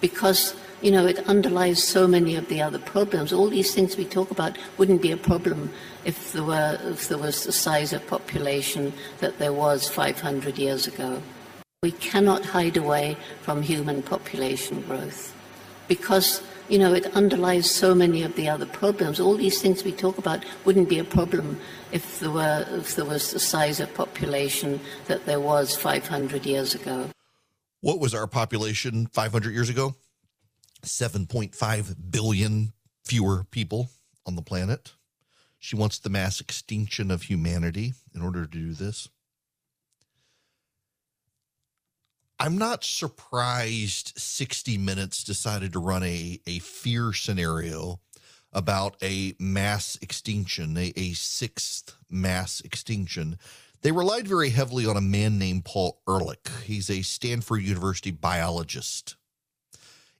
because 0.00 0.54
you 0.80 0.90
know, 0.90 1.06
it 1.06 1.26
underlies 1.28 1.82
so 1.82 2.06
many 2.06 2.36
of 2.36 2.48
the 2.48 2.62
other 2.62 2.78
problems. 2.78 3.32
All 3.32 3.48
these 3.48 3.74
things 3.74 3.96
we 3.96 4.04
talk 4.04 4.30
about 4.30 4.56
wouldn't 4.76 5.02
be 5.02 5.10
a 5.10 5.16
problem 5.16 5.72
if 6.04 6.32
there 6.32 6.44
were 6.44 6.78
if 6.84 7.08
there 7.08 7.18
was 7.18 7.44
the 7.44 7.52
size 7.52 7.92
of 7.92 8.06
population 8.06 8.92
that 9.18 9.38
there 9.38 9.52
was 9.52 9.88
500 9.88 10.58
years 10.58 10.86
ago. 10.86 11.20
We 11.82 11.92
cannot 11.92 12.44
hide 12.44 12.76
away 12.76 13.16
from 13.42 13.62
human 13.62 14.02
population 14.02 14.82
growth 14.82 15.34
because 15.88 16.42
you 16.68 16.78
know 16.78 16.94
it 16.94 17.06
underlies 17.16 17.70
so 17.70 17.94
many 17.94 18.22
of 18.22 18.36
the 18.36 18.48
other 18.48 18.66
problems. 18.66 19.18
All 19.18 19.36
these 19.36 19.60
things 19.60 19.84
we 19.84 19.92
talk 19.92 20.18
about 20.18 20.44
wouldn't 20.64 20.88
be 20.88 20.98
a 20.98 21.04
problem 21.04 21.60
if 21.90 22.20
there 22.20 22.30
were 22.30 22.66
if 22.70 22.94
there 22.94 23.04
was 23.04 23.32
the 23.32 23.40
size 23.40 23.80
of 23.80 23.92
population 23.94 24.80
that 25.06 25.26
there 25.26 25.40
was 25.40 25.76
500 25.76 26.46
years 26.46 26.74
ago. 26.74 27.10
What 27.80 28.00
was 28.00 28.14
our 28.14 28.26
population 28.26 29.06
500 29.12 29.52
years 29.52 29.70
ago? 29.70 29.94
7.5 30.82 31.96
billion 32.10 32.72
fewer 33.04 33.44
people 33.50 33.90
on 34.26 34.36
the 34.36 34.42
planet. 34.42 34.92
She 35.58 35.76
wants 35.76 35.98
the 35.98 36.10
mass 36.10 36.40
extinction 36.40 37.10
of 37.10 37.22
humanity 37.22 37.94
in 38.14 38.22
order 38.22 38.44
to 38.44 38.50
do 38.50 38.72
this. 38.72 39.08
I'm 42.40 42.56
not 42.56 42.84
surprised 42.84 44.12
60 44.16 44.78
Minutes 44.78 45.24
decided 45.24 45.72
to 45.72 45.80
run 45.80 46.04
a, 46.04 46.40
a 46.46 46.60
fear 46.60 47.12
scenario 47.12 47.98
about 48.52 48.96
a 49.02 49.34
mass 49.40 49.98
extinction, 50.00 50.76
a, 50.76 50.92
a 50.96 51.12
sixth 51.14 51.96
mass 52.08 52.60
extinction. 52.60 53.38
They 53.82 53.90
relied 53.90 54.28
very 54.28 54.50
heavily 54.50 54.86
on 54.86 54.96
a 54.96 55.00
man 55.00 55.38
named 55.38 55.64
Paul 55.64 56.00
Ehrlich. 56.08 56.48
He's 56.64 56.88
a 56.90 57.02
Stanford 57.02 57.62
University 57.62 58.12
biologist. 58.12 59.16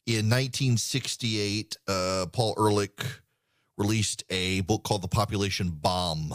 In 0.08 0.30
1968, 0.30 1.76
uh, 1.86 2.24
Paul 2.32 2.54
Ehrlich 2.56 3.04
released 3.76 4.24
a 4.30 4.62
book 4.62 4.82
called 4.82 5.02
The 5.02 5.08
Population 5.08 5.68
Bomb. 5.68 6.34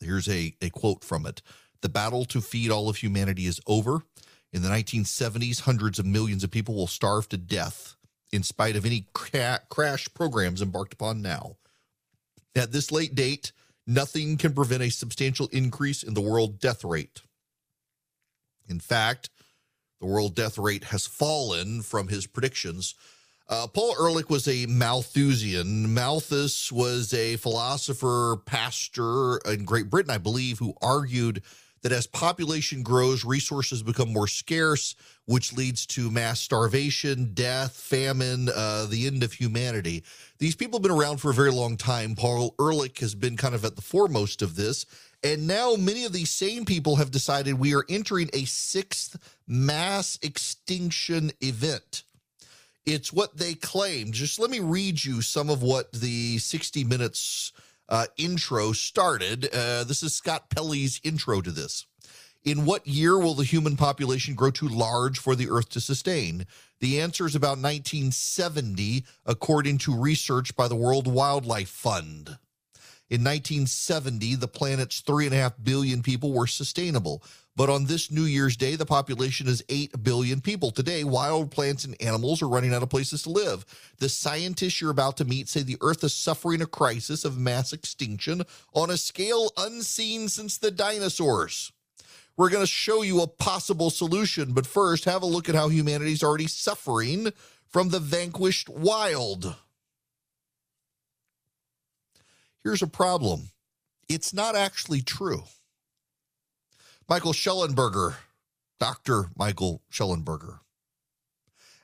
Here's 0.00 0.26
a, 0.26 0.54
a 0.62 0.70
quote 0.70 1.04
from 1.04 1.26
it 1.26 1.42
The 1.82 1.90
battle 1.90 2.24
to 2.24 2.40
feed 2.40 2.70
all 2.70 2.88
of 2.88 2.96
humanity 2.96 3.44
is 3.44 3.60
over. 3.66 4.00
In 4.50 4.62
the 4.62 4.70
1970s, 4.70 5.60
hundreds 5.60 5.98
of 5.98 6.06
millions 6.06 6.42
of 6.42 6.50
people 6.50 6.74
will 6.74 6.86
starve 6.86 7.28
to 7.28 7.36
death 7.36 7.96
in 8.32 8.42
spite 8.42 8.76
of 8.76 8.86
any 8.86 9.08
cra- 9.12 9.60
crash 9.68 10.08
programs 10.14 10.62
embarked 10.62 10.94
upon 10.94 11.20
now. 11.20 11.56
At 12.54 12.72
this 12.72 12.90
late 12.90 13.14
date, 13.14 13.52
nothing 13.86 14.38
can 14.38 14.54
prevent 14.54 14.82
a 14.82 14.88
substantial 14.88 15.48
increase 15.48 16.02
in 16.02 16.14
the 16.14 16.22
world 16.22 16.60
death 16.60 16.82
rate. 16.82 17.20
In 18.66 18.80
fact, 18.80 19.28
the 20.06 20.12
world 20.12 20.34
death 20.34 20.56
rate 20.56 20.84
has 20.84 21.06
fallen 21.06 21.82
from 21.82 22.08
his 22.08 22.26
predictions 22.26 22.94
uh, 23.48 23.66
Paul 23.68 23.94
Ehrlich 24.00 24.28
was 24.28 24.48
a 24.48 24.66
Malthusian. 24.66 25.94
Malthus 25.94 26.72
was 26.72 27.14
a 27.14 27.36
philosopher, 27.36 28.38
pastor 28.44 29.38
in 29.46 29.64
Great 29.64 29.88
Britain, 29.88 30.10
I 30.10 30.18
believe, 30.18 30.58
who 30.58 30.74
argued 30.82 31.42
that 31.86 31.94
as 31.94 32.08
population 32.08 32.82
grows, 32.82 33.24
resources 33.24 33.80
become 33.80 34.12
more 34.12 34.26
scarce, 34.26 34.96
which 35.26 35.52
leads 35.52 35.86
to 35.86 36.10
mass 36.10 36.40
starvation, 36.40 37.32
death, 37.32 37.76
famine, 37.76 38.48
uh, 38.52 38.86
the 38.86 39.06
end 39.06 39.22
of 39.22 39.32
humanity. 39.32 40.02
These 40.38 40.56
people 40.56 40.80
have 40.80 40.82
been 40.82 40.90
around 40.90 41.18
for 41.18 41.30
a 41.30 41.34
very 41.34 41.52
long 41.52 41.76
time. 41.76 42.16
Paul 42.16 42.56
Ehrlich 42.58 42.98
has 42.98 43.14
been 43.14 43.36
kind 43.36 43.54
of 43.54 43.64
at 43.64 43.76
the 43.76 43.82
foremost 43.82 44.42
of 44.42 44.56
this. 44.56 44.84
And 45.22 45.46
now 45.46 45.76
many 45.76 46.04
of 46.04 46.12
these 46.12 46.32
same 46.32 46.64
people 46.64 46.96
have 46.96 47.12
decided 47.12 47.54
we 47.54 47.76
are 47.76 47.84
entering 47.88 48.30
a 48.32 48.46
sixth 48.46 49.16
mass 49.46 50.18
extinction 50.22 51.30
event. 51.40 52.02
It's 52.84 53.12
what 53.12 53.36
they 53.36 53.54
claim. 53.54 54.10
Just 54.10 54.40
let 54.40 54.50
me 54.50 54.58
read 54.58 55.04
you 55.04 55.22
some 55.22 55.50
of 55.50 55.62
what 55.62 55.92
the 55.92 56.38
60 56.38 56.82
Minutes 56.82 57.52
uh, 57.88 58.06
intro 58.16 58.72
started. 58.72 59.48
Uh, 59.52 59.84
this 59.84 60.02
is 60.02 60.14
Scott 60.14 60.50
Pelley's 60.50 61.00
intro 61.04 61.40
to 61.40 61.50
this. 61.50 61.86
In 62.44 62.64
what 62.64 62.86
year 62.86 63.18
will 63.18 63.34
the 63.34 63.44
human 63.44 63.76
population 63.76 64.34
grow 64.34 64.52
too 64.52 64.68
large 64.68 65.18
for 65.18 65.34
the 65.34 65.50
Earth 65.50 65.68
to 65.70 65.80
sustain? 65.80 66.46
The 66.78 67.00
answer 67.00 67.26
is 67.26 67.34
about 67.34 67.58
1970, 67.58 69.04
according 69.24 69.78
to 69.78 69.96
research 69.96 70.54
by 70.54 70.68
the 70.68 70.76
World 70.76 71.08
Wildlife 71.08 71.68
Fund. 71.68 72.38
In 73.08 73.22
1970, 73.22 74.36
the 74.36 74.48
planet's 74.48 75.00
3.5 75.02 75.54
billion 75.62 76.02
people 76.02 76.32
were 76.32 76.46
sustainable. 76.46 77.22
But 77.56 77.70
on 77.70 77.86
this 77.86 78.10
New 78.10 78.24
Year's 78.24 78.56
Day, 78.56 78.76
the 78.76 78.84
population 78.84 79.48
is 79.48 79.64
8 79.70 80.04
billion 80.04 80.42
people. 80.42 80.70
Today, 80.70 81.04
wild 81.04 81.50
plants 81.50 81.86
and 81.86 82.00
animals 82.02 82.42
are 82.42 82.48
running 82.48 82.74
out 82.74 82.82
of 82.82 82.90
places 82.90 83.22
to 83.22 83.30
live. 83.30 83.64
The 83.98 84.10
scientists 84.10 84.80
you're 84.80 84.90
about 84.90 85.16
to 85.16 85.24
meet 85.24 85.48
say 85.48 85.62
the 85.62 85.78
Earth 85.80 86.04
is 86.04 86.12
suffering 86.12 86.60
a 86.60 86.66
crisis 86.66 87.24
of 87.24 87.38
mass 87.38 87.72
extinction 87.72 88.42
on 88.74 88.90
a 88.90 88.98
scale 88.98 89.50
unseen 89.56 90.28
since 90.28 90.58
the 90.58 90.70
dinosaurs. 90.70 91.72
We're 92.36 92.50
going 92.50 92.62
to 92.62 92.70
show 92.70 93.00
you 93.00 93.22
a 93.22 93.26
possible 93.26 93.88
solution, 93.88 94.52
but 94.52 94.66
first, 94.66 95.06
have 95.06 95.22
a 95.22 95.26
look 95.26 95.48
at 95.48 95.54
how 95.54 95.70
humanity's 95.70 96.22
already 96.22 96.48
suffering 96.48 97.32
from 97.66 97.88
the 97.88 98.00
vanquished 98.00 98.68
wild. 98.68 99.56
Here's 102.62 102.82
a 102.82 102.86
problem 102.86 103.48
it's 104.10 104.34
not 104.34 104.54
actually 104.54 105.00
true. 105.00 105.44
Michael 107.08 107.32
Shellenberger, 107.32 108.16
Dr. 108.80 109.30
Michael 109.36 109.82
Shellenberger, 109.92 110.60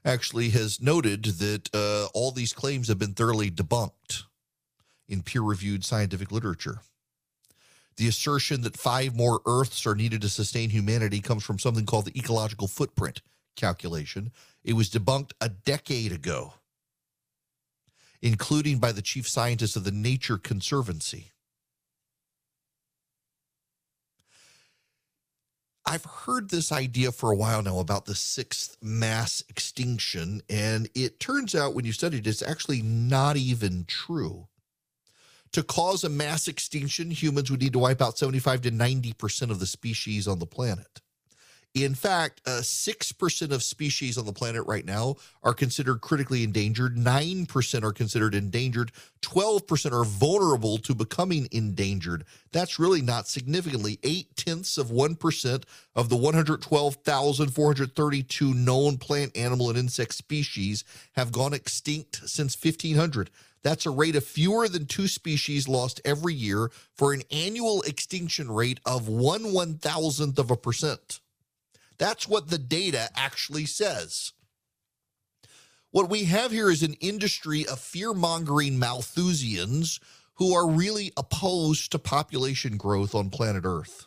actually 0.05 0.51
has 0.51 0.81
noted 0.81 1.25
that 1.25 1.71
uh, 1.75 2.07
all 2.15 2.33
these 2.33 2.53
claims 2.55 2.89
have 2.89 2.99
been 2.99 3.15
thoroughly 3.15 3.51
debunked 3.51 4.25
in 5.09 5.23
peer 5.23 5.43
reviewed 5.43 5.85
scientific 5.85 6.33
literature. 6.33 6.81
The 7.97 8.09
assertion 8.09 8.63
that 8.63 8.77
five 8.79 9.17
more 9.17 9.43
Earths 9.47 9.87
are 9.87 9.95
needed 9.97 10.23
to 10.23 10.31
sustain 10.31 10.71
humanity 10.71 11.21
comes 11.21 11.45
from 11.45 11.59
something 11.59 11.87
called 11.87 12.07
the 12.07 12.19
ecological 12.19 12.69
footprint 12.69 13.23
calculation. 13.57 14.33
It 14.65 14.75
was 14.75 14.91
debunked 14.91 15.33
a 15.41 15.49
decade 15.51 16.13
ago. 16.13 16.55
including 18.23 18.79
by 18.79 18.93
the 18.93 19.03
chief 19.03 19.29
scientist 19.29 19.77
of 19.77 19.85
the 19.85 19.93
Nature 19.93 20.39
Conservancy. 20.39 21.33
I've 25.85 26.05
heard 26.05 26.51
this 26.51 26.71
idea 26.71 27.11
for 27.11 27.33
a 27.33 27.37
while 27.37 27.63
now 27.63 27.79
about 27.79 28.05
the 28.05 28.15
sixth 28.15 28.77
mass 28.81 29.43
extinction, 29.49 30.43
and 30.49 30.89
it 30.95 31.19
turns 31.19 31.55
out 31.55 31.75
when 31.75 31.85
you 31.85 31.93
study 31.93 32.19
it, 32.19 32.27
it's 32.27 32.41
actually 32.43 32.83
not 32.83 33.37
even 33.37 33.85
true. 33.87 34.47
To 35.53 35.63
cause 35.63 36.03
a 36.03 36.09
mass 36.09 36.49
extinction, 36.49 37.11
humans 37.11 37.51
would 37.51 37.61
need 37.61 37.75
to 37.75 37.79
wipe 37.79 38.01
out 38.01 38.17
75 38.17 38.63
to 38.63 38.71
90% 38.71 39.51
of 39.51 39.59
the 39.59 39.67
species 39.67 40.27
on 40.27 40.39
the 40.39 40.47
planet. 40.47 41.02
In 41.75 41.95
fact, 41.95 42.43
uh, 42.45 42.61
6% 42.61 43.51
of 43.51 43.63
species 43.63 44.19
on 44.19 44.27
the 44.27 44.33
planet 44.35 44.67
right 44.67 44.85
now 44.85 45.17
are 45.43 45.55
considered 45.55 46.03
critically 46.03 46.43
endangered, 46.43 46.99
9% 46.99 47.83
are 47.83 47.95
considered 47.95 48.35
endangered, 48.35 48.93
12% 49.23 49.93
are 49.93 50.05
vulnerable 50.05 50.77
to 50.77 50.95
becoming 50.95 51.49
endangered. 51.51 52.27
That's 52.53 52.79
really 52.79 53.01
not 53.01 53.27
significantly. 53.27 53.99
Eight 54.03 54.37
tenths 54.37 54.77
of 54.77 54.89
1% 54.89 55.65
of 55.97 56.11
the 56.11 56.17
112,432 56.17 58.53
known 58.53 58.99
plant, 58.99 59.35
animal, 59.35 59.71
and 59.71 59.79
insect 59.79 60.13
species 60.13 60.85
have 61.13 61.33
gone 61.33 61.55
extinct 61.55 62.29
since 62.29 62.55
1500. 62.55 63.31
That's 63.63 63.87
a 63.87 63.91
rate 63.91 64.17
of 64.17 64.27
fewer 64.27 64.69
than 64.69 64.85
two 64.85 65.09
species 65.09 65.69
lost 65.69 66.03
every 66.05 66.35
year 66.35 66.71
for 66.97 67.15
an 67.15 67.23
annual 67.31 67.81
extinction 67.83 68.51
rate 68.51 68.81
of 68.85 69.09
one 69.09 69.55
one 69.55 69.79
thousandth 69.79 70.39
of 70.39 70.51
a 70.51 70.57
percent. 70.57 71.22
That's 72.03 72.27
what 72.27 72.51
the 72.51 72.59
data 72.59 73.11
actually 73.15 73.65
says. 73.65 74.33
What 75.93 76.11
we 76.11 76.25
have 76.25 76.51
here 76.51 76.69
is 76.69 76.83
an 76.83 76.95
industry 76.95 77.65
of 77.65 77.79
fear 77.79 78.13
mongering 78.13 78.81
Malthusians 78.81 80.01
who 80.35 80.53
are 80.53 80.69
really 80.69 81.13
opposed 81.17 81.93
to 81.93 82.01
population 82.01 82.77
growth 82.77 83.15
on 83.15 83.31
planet 83.31 83.63
Earth. 83.65 84.07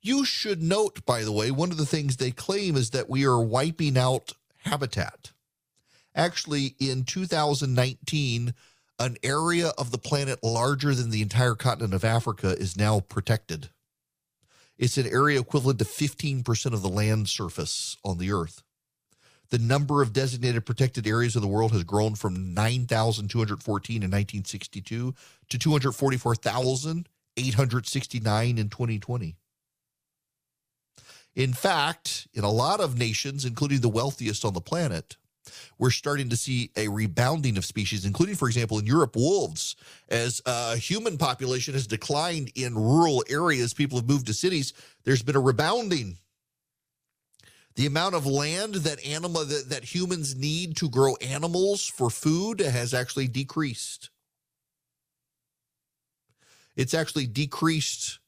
You 0.00 0.24
should 0.24 0.62
note, 0.62 1.04
by 1.04 1.24
the 1.24 1.32
way, 1.32 1.50
one 1.50 1.70
of 1.70 1.76
the 1.76 1.84
things 1.84 2.16
they 2.16 2.30
claim 2.30 2.74
is 2.74 2.88
that 2.92 3.10
we 3.10 3.26
are 3.26 3.38
wiping 3.38 3.98
out 3.98 4.32
habitat. 4.60 5.32
Actually, 6.14 6.74
in 6.78 7.04
2019, 7.04 8.54
an 8.98 9.16
area 9.22 9.72
of 9.76 9.90
the 9.90 9.98
planet 9.98 10.42
larger 10.42 10.94
than 10.94 11.10
the 11.10 11.20
entire 11.20 11.54
continent 11.54 11.92
of 11.92 12.02
Africa 12.02 12.56
is 12.58 12.78
now 12.78 13.00
protected. 13.00 13.68
It's 14.78 14.98
an 14.98 15.06
area 15.06 15.40
equivalent 15.40 15.78
to 15.78 15.84
15% 15.84 16.72
of 16.72 16.82
the 16.82 16.88
land 16.88 17.28
surface 17.28 17.96
on 18.04 18.18
the 18.18 18.32
earth. 18.32 18.64
The 19.50 19.58
number 19.58 20.02
of 20.02 20.12
designated 20.12 20.66
protected 20.66 21.06
areas 21.06 21.36
of 21.36 21.42
the 21.42 21.48
world 21.48 21.70
has 21.72 21.84
grown 21.84 22.16
from 22.16 22.52
9,214 22.52 23.96
in 23.96 24.02
1962 24.02 25.14
to 25.48 25.58
244,869 25.58 28.58
in 28.58 28.68
2020. 28.68 29.36
In 31.36 31.52
fact, 31.52 32.26
in 32.32 32.42
a 32.44 32.50
lot 32.50 32.80
of 32.80 32.98
nations, 32.98 33.44
including 33.44 33.80
the 33.80 33.88
wealthiest 33.88 34.44
on 34.44 34.54
the 34.54 34.60
planet, 34.60 35.16
we're 35.78 35.90
starting 35.90 36.28
to 36.30 36.36
see 36.36 36.70
a 36.76 36.88
rebounding 36.88 37.56
of 37.56 37.64
species, 37.64 38.04
including, 38.04 38.34
for 38.34 38.48
example, 38.48 38.78
in 38.78 38.86
Europe, 38.86 39.16
wolves. 39.16 39.76
As 40.08 40.40
uh, 40.46 40.76
human 40.76 41.18
population 41.18 41.74
has 41.74 41.86
declined 41.86 42.50
in 42.54 42.74
rural 42.74 43.24
areas, 43.28 43.74
people 43.74 43.98
have 43.98 44.08
moved 44.08 44.26
to 44.26 44.34
cities. 44.34 44.72
There's 45.04 45.22
been 45.22 45.36
a 45.36 45.40
rebounding. 45.40 46.18
The 47.74 47.86
amount 47.86 48.14
of 48.14 48.24
land 48.26 48.74
that 48.76 49.04
animal 49.04 49.44
that, 49.44 49.68
that 49.68 49.84
humans 49.84 50.34
need 50.34 50.76
to 50.78 50.88
grow 50.88 51.16
animals 51.16 51.86
for 51.86 52.08
food 52.08 52.60
has 52.60 52.94
actually 52.94 53.28
decreased. 53.28 54.10
It's 56.74 56.94
actually 56.94 57.26
decreased 57.26 58.18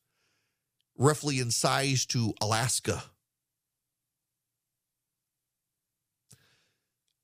roughly 0.96 1.38
in 1.38 1.50
size 1.50 2.04
to 2.06 2.34
Alaska. 2.40 3.02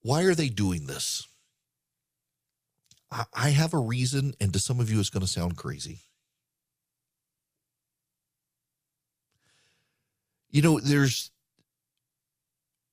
Why 0.05 0.25
are 0.25 0.35
they 0.35 0.51
doing 0.51 0.87
this? 0.87 1.27
I 3.33 3.51
have 3.51 3.73
a 3.73 3.79
reason, 3.79 4.35
and 4.39 4.53
to 4.53 4.59
some 4.59 4.79
of 4.79 4.91
you, 4.91 5.01
it's 5.01 5.09
going 5.09 5.23
to 5.23 5.27
sound 5.27 5.57
crazy. 5.57 6.01
You 10.51 10.61
know, 10.61 10.79
there's 10.79 11.31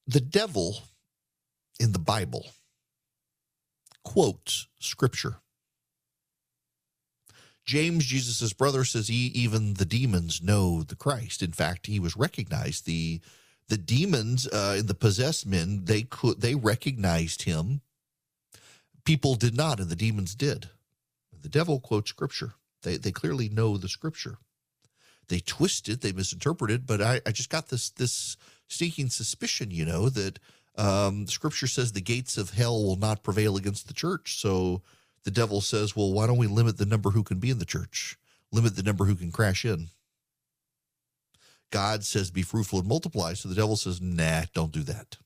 the 0.07 0.21
devil 0.21 0.77
in 1.81 1.91
the 1.91 1.99
Bible 1.99 2.45
quotes 4.05 4.67
scripture. 4.79 5.35
James, 7.65 8.05
Jesus' 8.05 8.53
brother, 8.53 8.85
says 8.85 9.09
he, 9.09 9.27
even 9.27 9.73
the 9.73 9.85
demons 9.85 10.41
know 10.41 10.81
the 10.81 10.95
Christ. 10.95 11.43
In 11.43 11.51
fact, 11.51 11.87
he 11.87 11.99
was 11.99 12.15
recognized. 12.15 12.85
The 12.85 13.19
the 13.71 13.77
demons 13.77 14.49
uh, 14.49 14.81
the 14.83 14.93
possessed 14.93 15.47
men 15.47 15.85
they 15.85 16.01
could 16.01 16.41
they 16.41 16.55
recognized 16.55 17.43
him. 17.43 17.79
People 19.05 19.35
did 19.35 19.55
not 19.55 19.79
and 19.79 19.89
the 19.89 19.95
demons 19.95 20.35
did. 20.35 20.69
The 21.41 21.47
devil 21.47 21.79
quotes 21.79 22.09
scripture. 22.09 22.55
They, 22.83 22.97
they 22.97 23.13
clearly 23.13 23.47
know 23.47 23.77
the 23.77 23.87
scripture. 23.87 24.39
They 25.29 25.39
twist 25.39 25.87
it 25.87 26.01
they 26.01 26.11
misinterpret 26.11 26.69
it 26.69 26.85
but 26.85 27.01
I, 27.01 27.21
I 27.25 27.31
just 27.31 27.49
got 27.49 27.69
this 27.69 27.91
this 27.91 28.35
sneaking 28.67 29.07
suspicion 29.07 29.71
you 29.71 29.85
know 29.85 30.09
that 30.09 30.39
um, 30.77 31.25
scripture 31.27 31.67
says 31.67 31.93
the 31.93 32.01
gates 32.01 32.37
of 32.37 32.49
hell 32.49 32.83
will 32.83 32.97
not 32.97 33.23
prevail 33.23 33.55
against 33.55 33.87
the 33.87 33.93
church. 33.93 34.37
So 34.37 34.81
the 35.23 35.31
devil 35.31 35.61
says 35.61 35.95
well 35.95 36.11
why 36.11 36.27
don't 36.27 36.35
we 36.35 36.47
limit 36.47 36.77
the 36.77 36.85
number 36.85 37.11
who 37.11 37.23
can 37.23 37.39
be 37.39 37.51
in 37.51 37.59
the 37.59 37.63
church? 37.63 38.17
Limit 38.51 38.75
the 38.75 38.83
number 38.83 39.05
who 39.05 39.15
can 39.15 39.31
crash 39.31 39.63
in 39.63 39.87
God 41.71 42.03
says, 42.03 42.29
be 42.29 42.41
fruitful 42.41 42.79
and 42.79 42.87
multiply. 42.87 43.33
So 43.33 43.49
the 43.49 43.55
devil 43.55 43.75
says, 43.75 44.01
nah, 44.01 44.43
don't 44.53 44.71
do 44.71 44.83
that. 44.83 45.17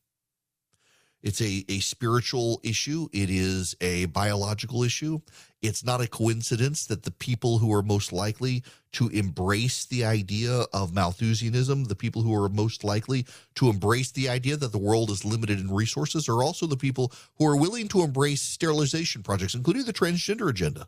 It's 1.22 1.42
a, 1.42 1.66
a 1.68 1.80
spiritual 1.80 2.60
issue. 2.64 3.08
It 3.12 3.32
is 3.32 3.76
a 3.82 4.06
biological 4.06 4.84
issue. 4.84 5.22
It's 5.64 5.84
not 5.84 6.00
a 6.00 6.08
coincidence 6.08 6.86
that 6.86 7.02
the 7.02 7.10
people 7.10 7.58
who 7.58 7.74
are 7.74 7.82
most 7.82 8.14
likely 8.14 8.64
to 8.92 9.10
embrace 9.10 9.86
the 9.86 10.06
idea 10.06 10.66
of 10.72 10.94
Malthusianism, 10.94 11.86
the 11.86 11.96
people 11.96 12.22
who 12.22 12.36
are 12.36 12.48
most 12.48 12.84
likely 12.84 13.26
to 13.56 13.70
embrace 13.72 14.12
the 14.12 14.30
idea 14.30 14.56
that 14.56 14.72
the 14.72 14.78
world 14.78 15.10
is 15.10 15.26
limited 15.26 15.60
in 15.60 15.74
resources, 15.74 16.30
are 16.30 16.44
also 16.44 16.68
the 16.68 16.78
people 16.78 17.12
who 17.40 17.48
are 17.48 17.58
willing 17.58 17.88
to 17.88 18.04
embrace 18.04 18.44
sterilization 18.44 19.24
projects, 19.24 19.56
including 19.56 19.86
the 19.86 19.94
transgender 19.94 20.48
agenda 20.48 20.88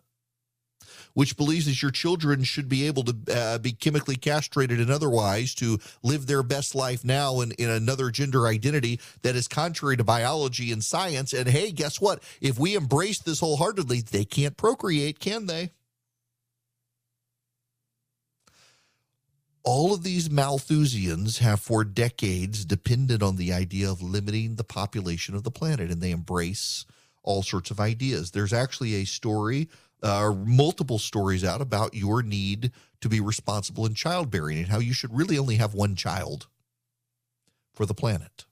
which 1.18 1.36
believes 1.36 1.66
that 1.66 1.82
your 1.82 1.90
children 1.90 2.44
should 2.44 2.70
be 2.70 2.86
able 2.86 3.04
to 3.04 3.16
uh, 3.34 3.58
be 3.58 3.72
chemically 3.72 4.16
castrated 4.16 4.80
and 4.80 4.92
otherwise 4.92 5.56
to 5.56 5.80
live 6.04 6.28
their 6.28 6.44
best 6.44 6.76
life 6.76 7.04
now 7.04 7.42
in, 7.42 7.52
in 7.54 7.72
another 7.72 8.12
gender 8.12 8.46
identity 8.46 9.00
that 9.24 9.36
is 9.36 9.48
contrary 9.48 9.98
to 9.98 10.04
biology 10.04 10.72
and 10.72 10.84
science. 10.84 11.34
And 11.34 11.50
hey, 11.50 11.72
guess 11.72 12.00
what? 12.00 12.22
If 12.40 12.60
we 12.60 12.76
embrace 12.76 13.18
this 13.18 13.40
wholeheartedly, 13.40 14.02
they 14.02 14.26
can't 14.26 14.56
procreate, 14.58 15.20
can 15.20 15.48
they? 15.48 15.72
all 19.64 19.94
of 19.94 20.04
these 20.04 20.30
Malthusians 20.30 21.40
have 21.40 21.60
for 21.60 21.84
decades 21.84 22.64
depended 22.64 23.24
on 23.24 23.38
the 23.38 23.52
idea 23.52 23.92
of 23.92 24.04
limiting 24.04 24.56
the 24.56 24.64
population 24.64 25.36
of 25.36 25.44
the 25.44 25.52
planet, 25.52 25.90
and 25.90 26.00
they 26.00 26.12
embrace 26.12 26.86
all 27.24 27.44
sorts 27.44 27.72
of 27.72 27.80
ideas. 27.80 28.32
There's 28.32 28.54
actually 28.54 28.96
a 28.96 29.06
story 29.06 29.68
uh, 30.04 30.34
multiple 30.46 31.00
stories 31.00 31.44
out 31.44 31.62
about 31.62 31.94
your 31.94 32.22
need 32.22 32.72
to 33.02 33.10
be 33.10 33.20
responsible 33.20 33.86
in 33.86 33.94
childbearing 33.94 34.58
and 34.58 34.68
how 34.68 34.80
you 34.80 34.94
should 34.94 35.16
really 35.16 35.38
only 35.38 35.56
have 35.56 35.74
one 35.74 35.96
child 35.96 36.48
for 37.74 37.86
the 37.86 37.94
planet. 37.94 38.46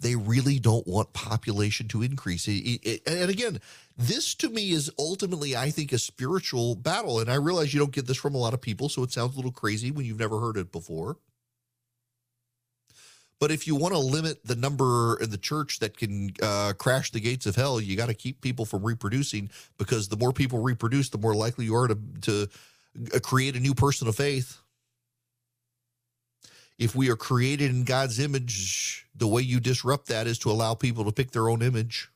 They 0.00 0.14
really 0.14 0.60
don't 0.60 0.86
want 0.86 1.12
population 1.12 1.88
to 1.88 2.02
increase. 2.02 2.46
and 2.46 3.30
again, 3.30 3.60
this 3.96 4.34
to 4.36 4.48
me 4.48 4.70
is 4.70 4.92
ultimately, 4.96 5.56
I 5.56 5.70
think, 5.70 5.92
a 5.92 5.98
spiritual 5.98 6.76
battle. 6.76 7.18
And 7.18 7.28
I 7.28 7.34
realize 7.34 7.74
you 7.74 7.80
don't 7.80 7.92
get 7.92 8.06
this 8.06 8.16
from 8.16 8.36
a 8.36 8.38
lot 8.38 8.54
of 8.54 8.60
people, 8.60 8.88
so 8.88 9.02
it 9.02 9.10
sounds 9.10 9.34
a 9.34 9.36
little 9.36 9.50
crazy 9.50 9.90
when 9.90 10.06
you've 10.06 10.20
never 10.20 10.38
heard 10.38 10.56
it 10.56 10.70
before. 10.70 11.16
But 13.40 13.52
if 13.52 13.66
you 13.66 13.76
want 13.76 13.94
to 13.94 14.00
limit 14.00 14.44
the 14.44 14.56
number 14.56 15.16
in 15.20 15.30
the 15.30 15.38
church 15.38 15.78
that 15.78 15.96
can 15.96 16.30
uh, 16.42 16.72
crash 16.76 17.12
the 17.12 17.20
gates 17.20 17.46
of 17.46 17.54
hell, 17.54 17.80
you 17.80 17.96
got 17.96 18.06
to 18.06 18.14
keep 18.14 18.40
people 18.40 18.64
from 18.64 18.82
reproducing 18.82 19.50
because 19.78 20.08
the 20.08 20.16
more 20.16 20.32
people 20.32 20.60
reproduce, 20.60 21.08
the 21.08 21.18
more 21.18 21.34
likely 21.34 21.64
you 21.66 21.76
are 21.76 21.88
to 21.88 21.98
to 22.22 22.48
uh, 23.14 23.20
create 23.20 23.54
a 23.54 23.60
new 23.60 23.74
person 23.74 24.08
of 24.08 24.16
faith. 24.16 24.58
If 26.78 26.94
we 26.94 27.10
are 27.10 27.16
created 27.16 27.70
in 27.70 27.84
God's 27.84 28.18
image, 28.18 29.06
the 29.14 29.28
way 29.28 29.42
you 29.42 29.60
disrupt 29.60 30.06
that 30.08 30.26
is 30.26 30.38
to 30.40 30.50
allow 30.50 30.74
people 30.74 31.04
to 31.04 31.12
pick 31.12 31.32
their 31.32 31.48
own 31.48 31.62
image. 31.62 32.08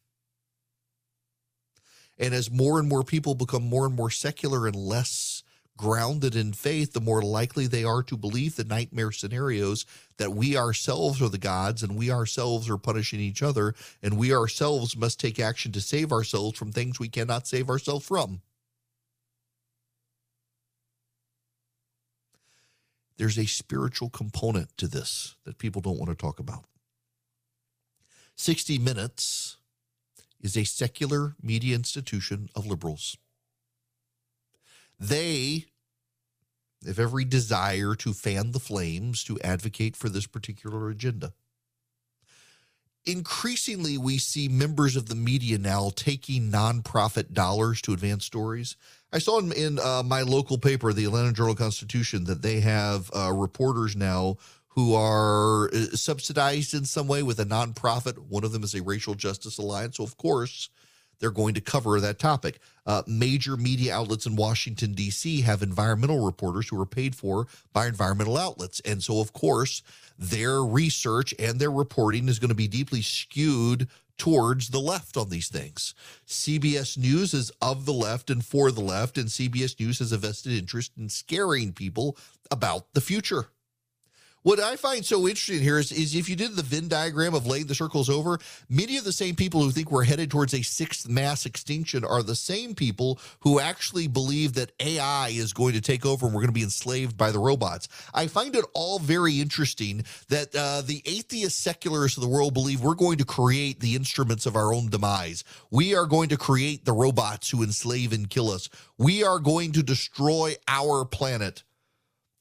And 2.19 2.35
as 2.35 2.51
more 2.51 2.79
and 2.79 2.89
more 2.89 3.03
people 3.03 3.35
become 3.35 3.65
more 3.65 3.87
and 3.87 3.95
more 3.95 4.11
secular 4.11 4.67
and 4.67 4.77
less 4.77 5.43
grounded 5.77 6.37
in 6.37 6.53
faith, 6.53 6.93
the 6.93 7.01
more 7.01 7.23
likely 7.23 7.67
they 7.67 7.85
are 7.85 8.03
to 8.03 8.17
believe 8.17 8.57
the 8.57 8.65
nightmare 8.65 9.13
scenarios 9.13 9.85
that 10.19 10.33
we 10.33 10.57
ourselves 10.57 11.21
are 11.21 11.29
the 11.29 11.39
gods 11.39 11.83
and 11.83 11.97
we 11.97 12.11
ourselves 12.11 12.69
are 12.69 12.79
punishing 12.79 13.21
each 13.21 13.43
other 13.43 13.75
and 14.03 14.19
we 14.19 14.33
ourselves 14.33 14.97
must 14.97 15.19
take 15.19 15.41
action 15.41 15.73
to 15.73 15.81
save 15.81 16.13
ourselves 16.13 16.59
from 16.59 16.73
things 16.73 16.99
we 17.01 17.09
cannot 17.09 17.47
save 17.47 17.69
ourselves 17.69 18.07
from. 18.07 18.41
There's 23.17 23.39
a 23.39 23.47
spiritual 23.47 24.11
component 24.11 24.77
to 24.79 24.89
this 24.89 25.37
that 25.45 25.59
people 25.59 25.81
don't 25.81 25.99
want 25.99 26.11
to 26.11 26.17
talk 26.17 26.39
about. 26.39 26.65
60 28.37 28.79
Minutes 28.79 29.59
is 30.41 30.57
a 30.57 30.65
secular 30.65 31.37
media 31.41 31.77
institution 31.77 32.49
of 32.57 32.67
liberals. 32.67 33.17
They 35.03 35.65
have 36.87 37.01
every 37.01 37.25
desire 37.25 37.97
to 37.97 38.13
fan 38.13 38.53
the 38.53 38.61
flames 38.61 39.25
to 39.25 39.37
advocate 39.41 39.97
for 39.97 40.09
this 40.09 40.29
particular 40.29 40.91
agenda. 40.91 41.33
Increasingly, 43.05 43.99
we 43.99 44.19
see 44.19 44.47
members 44.47 44.95
of 44.95 45.09
the 45.09 45.17
media 45.17 45.59
now 45.59 45.91
taking 45.97 46.53
nonprofit 46.53 47.33
dollars 47.33 47.83
to 47.83 47.93
advance 47.93 48.25
stories. 48.25 48.77
I 49.13 49.19
saw 49.19 49.41
in, 49.41 49.51
in 49.51 49.81
uh, 49.81 50.05
my 50.05 50.23
local 50.23 50.57
paper, 50.57 50.93
the 50.93 51.07
Atlanta 51.07 51.33
Journal 51.33 51.57
Constitution, 51.57 52.23
that 52.25 52.43
they 52.43 52.61
have 52.61 53.11
uh, 53.13 53.33
reporters 53.33 53.97
now 53.97 54.37
who 54.69 54.95
are 54.95 55.69
uh, 55.75 55.97
subsidized 55.97 56.75
in 56.75 56.85
some 56.85 57.09
way 57.09 57.25
with 57.25 57.41
a 57.41 57.45
nonprofit. 57.45 58.19
One 58.19 58.45
of 58.45 58.53
them 58.53 58.63
is 58.63 58.77
a 58.77 58.85
Racial 58.85 59.15
Justice 59.15 59.59
Alliance. 59.59 59.97
So, 59.97 60.05
of 60.05 60.17
course, 60.17 60.71
they're 61.23 61.31
going 61.31 61.55
to 61.55 61.61
cover 61.61 62.01
that 62.01 62.19
topic. 62.19 62.59
Uh, 62.85 63.03
major 63.07 63.57
media 63.57 63.95
outlets 63.95 64.27
in 64.27 64.35
Washington, 64.35 64.93
D.C. 64.93 65.43
have 65.43 65.63
environmental 65.63 66.27
reporters 66.27 66.69
who 66.69 66.81
are 66.81 66.85
paid 66.85 67.15
for 67.15 67.47
by 67.73 67.87
environmental 67.87 68.37
outlets. 68.37 68.81
And 68.81 69.01
so, 69.01 69.21
of 69.21 69.33
course, 69.33 69.83
their 70.19 70.65
research 70.65 71.33
and 71.39 71.61
their 71.61 71.71
reporting 71.71 72.29
is 72.29 72.41
going 72.41 72.49
to 72.49 72.57
be 72.57 72.67
deeply 72.67 73.03
skewed 73.03 73.89
towards 74.19 74.71
the 74.71 74.81
left 74.81 75.17
on 75.17 75.29
these 75.29 75.49
things. 75.49 75.95
CBS 76.27 76.99
News 76.99 77.35
is 77.35 77.53
of 77.63 77.87
the 77.87 77.93
left 77.93 78.29
and 78.29 78.45
for 78.45 78.73
the 78.73 78.81
left, 78.81 79.17
and 79.17 79.29
CBS 79.29 79.79
News 79.79 80.01
has 80.01 80.11
a 80.11 80.19
vested 80.19 80.53
interest 80.53 80.93
in 80.99 81.09
scaring 81.09 81.73
people 81.73 82.17
about 82.51 82.93
the 82.95 83.01
future. 83.01 83.47
What 84.45 84.59
I 84.59 84.75
find 84.75 85.07
so 85.07 85.29
interesting 85.29 85.61
here 85.61 85.79
is, 85.79 85.93
is 85.93 86.17
if 86.17 86.29
you 86.29 86.35
did 86.35 86.57
the 86.57 86.65
Venn 86.65 86.89
diagram 86.89 87.33
of 87.33 87.47
laying 87.47 87.67
the 87.67 87.77
circles 87.77 88.11
over, 88.11 88.41
many 88.69 88.97
of 88.97 89.05
the 89.05 89.13
same 89.13 89.37
people 89.37 89.63
who 89.63 89.71
think 89.71 89.93
we're 89.93 90.03
headed 90.03 90.33
towards 90.33 90.53
a 90.53 90.63
sixth 90.63 91.09
mass 91.09 91.47
extinction 91.47 92.05
are 92.05 92.25
the 92.25 92.35
same 92.35 92.75
people 92.75 93.21
who 93.41 93.61
actually 93.61 94.09
believe 94.09 94.55
that 94.55 94.73
AI 94.81 95.29
is 95.29 95.53
going 95.53 95.75
to 95.75 95.81
take 95.81 96.05
over 96.05 96.27
and 96.27 96.35
we're 96.35 96.41
going 96.41 96.49
to 96.49 96.53
be 96.53 96.65
enslaved 96.65 97.17
by 97.17 97.31
the 97.31 97.39
robots. 97.39 97.87
I 98.13 98.27
find 98.27 98.57
it 98.57 98.65
all 98.75 98.99
very 98.99 99.41
interesting 99.41 100.05
that 100.29 100.53
uh, 100.57 100.83
the 100.83 101.03
atheist 101.07 101.61
secularists 101.61 102.19
of 102.19 102.25
the 102.25 102.29
world 102.29 102.53
believe 102.53 102.81
we're 102.81 102.97
going 102.97 103.19
to 103.19 103.25
create 103.25 103.79
the 103.79 103.95
instruments 103.95 104.45
of 104.45 104.57
our 104.57 104.75
own 104.75 104.89
demise. 104.89 105.45
We 105.71 105.95
are 105.95 106.07
going 106.07 106.31
to 106.31 106.37
create 106.37 106.85
the 106.85 106.93
robots 106.93 107.51
who 107.51 107.63
enslave 107.63 108.13
and 108.13 108.29
kill 108.29 108.51
us. 108.51 108.69
We 108.99 109.23
are 109.23 109.39
going 109.39 109.71
to 109.73 109.85
destroy 109.85 110.57
our 110.67 111.05
planet. 111.05 111.63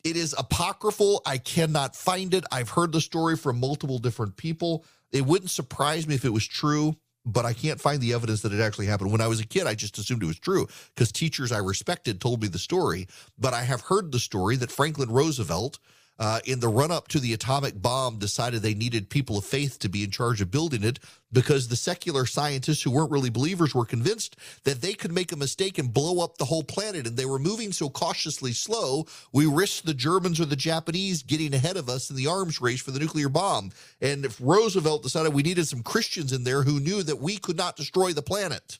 It 0.03 0.15
is 0.15 0.35
apocryphal. 0.37 1.21
I 1.25 1.37
cannot 1.37 1.95
find 1.95 2.33
it. 2.33 2.43
I've 2.51 2.69
heard 2.69 2.91
the 2.91 3.01
story 3.01 3.37
from 3.37 3.59
multiple 3.59 3.99
different 3.99 4.35
people. 4.37 4.85
It 5.11 5.25
wouldn't 5.25 5.51
surprise 5.51 6.07
me 6.07 6.15
if 6.15 6.25
it 6.25 6.29
was 6.29 6.47
true, 6.47 6.95
but 7.25 7.45
I 7.45 7.53
can't 7.53 7.79
find 7.79 8.01
the 8.01 8.13
evidence 8.13 8.41
that 8.41 8.53
it 8.53 8.61
actually 8.61 8.87
happened. 8.87 9.11
When 9.11 9.21
I 9.21 9.27
was 9.27 9.39
a 9.39 9.45
kid, 9.45 9.67
I 9.67 9.75
just 9.75 9.97
assumed 9.97 10.23
it 10.23 10.27
was 10.27 10.39
true 10.39 10.67
because 10.95 11.11
teachers 11.11 11.51
I 11.51 11.59
respected 11.59 12.19
told 12.19 12.41
me 12.41 12.47
the 12.47 12.59
story. 12.59 13.07
But 13.37 13.53
I 13.53 13.63
have 13.63 13.81
heard 13.81 14.11
the 14.11 14.19
story 14.19 14.55
that 14.57 14.71
Franklin 14.71 15.11
Roosevelt 15.11 15.79
uh, 16.21 16.39
in 16.45 16.59
the 16.59 16.67
run 16.67 16.91
up 16.91 17.07
to 17.07 17.19
the 17.19 17.33
atomic 17.33 17.81
bomb, 17.81 18.19
decided 18.19 18.61
they 18.61 18.75
needed 18.75 19.09
people 19.09 19.39
of 19.39 19.43
faith 19.43 19.79
to 19.79 19.89
be 19.89 20.03
in 20.03 20.11
charge 20.11 20.39
of 20.39 20.51
building 20.51 20.83
it 20.83 20.99
because 21.33 21.67
the 21.67 21.75
secular 21.75 22.27
scientists 22.27 22.83
who 22.83 22.91
weren't 22.91 23.09
really 23.09 23.31
believers 23.31 23.73
were 23.73 23.85
convinced 23.85 24.35
that 24.63 24.81
they 24.81 24.93
could 24.93 25.11
make 25.11 25.31
a 25.31 25.35
mistake 25.35 25.79
and 25.79 25.91
blow 25.91 26.23
up 26.23 26.37
the 26.37 26.45
whole 26.45 26.61
planet. 26.61 27.07
And 27.07 27.17
they 27.17 27.25
were 27.25 27.39
moving 27.39 27.71
so 27.71 27.89
cautiously 27.89 28.53
slow, 28.53 29.07
we 29.33 29.47
risked 29.47 29.87
the 29.87 29.95
Germans 29.95 30.39
or 30.39 30.45
the 30.45 30.55
Japanese 30.55 31.23
getting 31.23 31.55
ahead 31.55 31.75
of 31.75 31.89
us 31.89 32.11
in 32.11 32.15
the 32.15 32.27
arms 32.27 32.61
race 32.61 32.81
for 32.81 32.91
the 32.91 32.99
nuclear 32.99 33.27
bomb. 33.27 33.71
And 33.99 34.23
if 34.23 34.39
Roosevelt 34.39 35.01
decided 35.01 35.33
we 35.33 35.41
needed 35.41 35.67
some 35.67 35.81
Christians 35.81 36.31
in 36.31 36.43
there 36.43 36.61
who 36.61 36.79
knew 36.79 37.01
that 37.01 37.19
we 37.19 37.37
could 37.37 37.57
not 37.57 37.75
destroy 37.75 38.13
the 38.13 38.21
planet, 38.21 38.77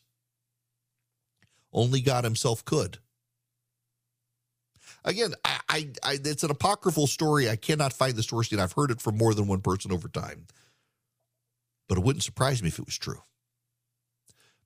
only 1.73 2.01
God 2.01 2.23
Himself 2.23 2.63
could 2.63 2.99
again, 5.04 5.34
I, 5.44 5.60
I, 5.70 5.90
I, 6.04 6.18
it's 6.24 6.44
an 6.44 6.52
apocryphal 6.52 7.08
story. 7.08 7.50
I 7.50 7.56
cannot 7.56 7.94
find 7.94 8.16
the 8.16 8.24
source 8.24 8.52
yet. 8.52 8.62
I've 8.62 8.74
heard 8.74 8.92
it 8.92 9.02
from 9.02 9.18
more 9.18 9.34
than 9.34 9.48
one 9.48 9.62
person 9.62 9.92
over 9.92 10.08
time, 10.08 10.48
but 11.88 11.98
it 11.98 12.04
wouldn't 12.04 12.24
surprise 12.24 12.62
me 12.62 12.70
if 12.70 12.80
it 12.80 12.86
was 12.86 12.98
true, 12.98 13.22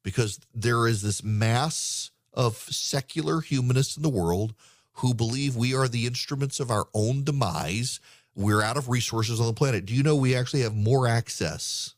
because 0.04 0.40
there 0.54 0.88
is 0.88 1.02
this 1.02 1.24
mass 1.24 2.12
of 2.34 2.56
secular 2.58 3.42
humanists 3.42 3.98
in 3.98 4.04
the 4.04 4.10
world 4.10 4.54
who 5.00 5.14
believe 5.14 5.56
we 5.56 5.76
are 5.76 5.88
the 5.88 6.06
instruments 6.06 6.60
of 6.60 6.72
our 6.72 6.88
own 6.94 7.24
demise. 7.24 8.00
We're 8.36 8.62
out 8.62 8.78
of 8.78 8.90
resources 8.90 9.40
on 9.40 9.48
the 9.48 9.54
planet. 9.54 9.86
Do 9.86 9.94
you 9.94 10.04
know 10.04 10.16
we 10.16 10.36
actually 10.36 10.62
have 10.62 10.76
more 10.76 11.08
access 11.08 11.96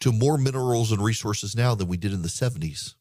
to 0.00 0.12
more 0.12 0.38
minerals 0.38 0.92
and 0.92 1.02
resources 1.02 1.54
now 1.54 1.74
than 1.74 1.88
we 1.88 1.96
did 1.96 2.12
in 2.12 2.22
the 2.22 2.28
70s? 2.28 2.94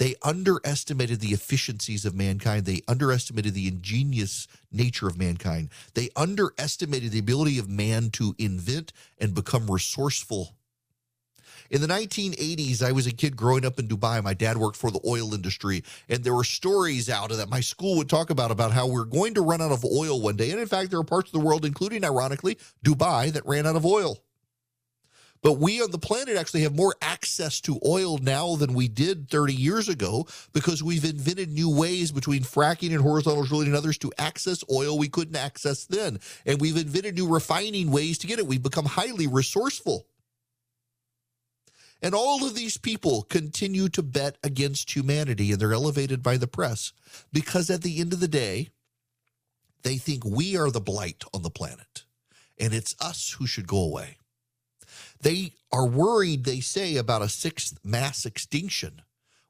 They 0.00 0.14
underestimated 0.22 1.20
the 1.20 1.34
efficiencies 1.34 2.06
of 2.06 2.14
mankind. 2.14 2.64
They 2.64 2.80
underestimated 2.88 3.52
the 3.52 3.68
ingenious 3.68 4.48
nature 4.72 5.06
of 5.06 5.18
mankind. 5.18 5.68
They 5.92 6.08
underestimated 6.16 7.12
the 7.12 7.18
ability 7.18 7.58
of 7.58 7.68
man 7.68 8.08
to 8.12 8.34
invent 8.38 8.94
and 9.18 9.34
become 9.34 9.70
resourceful. 9.70 10.56
In 11.68 11.82
the 11.82 11.86
1980s, 11.86 12.82
I 12.82 12.92
was 12.92 13.06
a 13.06 13.12
kid 13.12 13.36
growing 13.36 13.66
up 13.66 13.78
in 13.78 13.88
Dubai. 13.88 14.24
My 14.24 14.32
dad 14.32 14.56
worked 14.56 14.78
for 14.78 14.90
the 14.90 15.06
oil 15.06 15.34
industry, 15.34 15.84
and 16.08 16.24
there 16.24 16.34
were 16.34 16.44
stories 16.44 17.10
out 17.10 17.28
that 17.28 17.50
my 17.50 17.60
school 17.60 17.98
would 17.98 18.08
talk 18.08 18.30
about 18.30 18.50
about 18.50 18.72
how 18.72 18.86
we're 18.86 19.04
going 19.04 19.34
to 19.34 19.42
run 19.42 19.60
out 19.60 19.70
of 19.70 19.84
oil 19.84 20.18
one 20.22 20.36
day. 20.36 20.50
And 20.50 20.58
in 20.58 20.66
fact, 20.66 20.88
there 20.90 20.98
are 20.98 21.04
parts 21.04 21.28
of 21.28 21.38
the 21.38 21.46
world, 21.46 21.66
including 21.66 22.06
ironically 22.06 22.56
Dubai, 22.82 23.34
that 23.34 23.44
ran 23.44 23.66
out 23.66 23.76
of 23.76 23.84
oil. 23.84 24.16
But 25.42 25.54
we 25.54 25.80
on 25.82 25.90
the 25.90 25.98
planet 25.98 26.36
actually 26.36 26.62
have 26.62 26.76
more 26.76 26.94
access 27.00 27.60
to 27.62 27.80
oil 27.84 28.18
now 28.18 28.56
than 28.56 28.74
we 28.74 28.88
did 28.88 29.30
30 29.30 29.54
years 29.54 29.88
ago 29.88 30.26
because 30.52 30.82
we've 30.82 31.04
invented 31.04 31.50
new 31.50 31.74
ways 31.74 32.12
between 32.12 32.42
fracking 32.42 32.90
and 32.90 33.00
horizontal 33.00 33.44
drilling 33.44 33.68
and 33.68 33.76
others 33.76 33.96
to 33.98 34.12
access 34.18 34.62
oil 34.70 34.98
we 34.98 35.08
couldn't 35.08 35.36
access 35.36 35.86
then. 35.86 36.20
And 36.44 36.60
we've 36.60 36.76
invented 36.76 37.14
new 37.14 37.26
refining 37.26 37.90
ways 37.90 38.18
to 38.18 38.26
get 38.26 38.38
it. 38.38 38.46
We've 38.46 38.62
become 38.62 38.84
highly 38.84 39.26
resourceful. 39.26 40.06
And 42.02 42.14
all 42.14 42.46
of 42.46 42.54
these 42.54 42.76
people 42.76 43.22
continue 43.22 43.88
to 43.90 44.02
bet 44.02 44.36
against 44.42 44.94
humanity 44.94 45.52
and 45.52 45.60
they're 45.60 45.72
elevated 45.72 46.22
by 46.22 46.36
the 46.36 46.46
press 46.46 46.92
because 47.32 47.70
at 47.70 47.82
the 47.82 48.00
end 48.00 48.12
of 48.12 48.20
the 48.20 48.28
day, 48.28 48.70
they 49.82 49.96
think 49.96 50.24
we 50.24 50.56
are 50.56 50.70
the 50.70 50.80
blight 50.80 51.24
on 51.32 51.42
the 51.42 51.50
planet 51.50 52.04
and 52.58 52.74
it's 52.74 52.94
us 53.00 53.36
who 53.38 53.46
should 53.46 53.66
go 53.66 53.78
away. 53.78 54.19
They 55.20 55.52
are 55.72 55.86
worried, 55.86 56.44
they 56.44 56.60
say, 56.60 56.96
about 56.96 57.22
a 57.22 57.28
sixth 57.28 57.78
mass 57.84 58.24
extinction. 58.24 59.02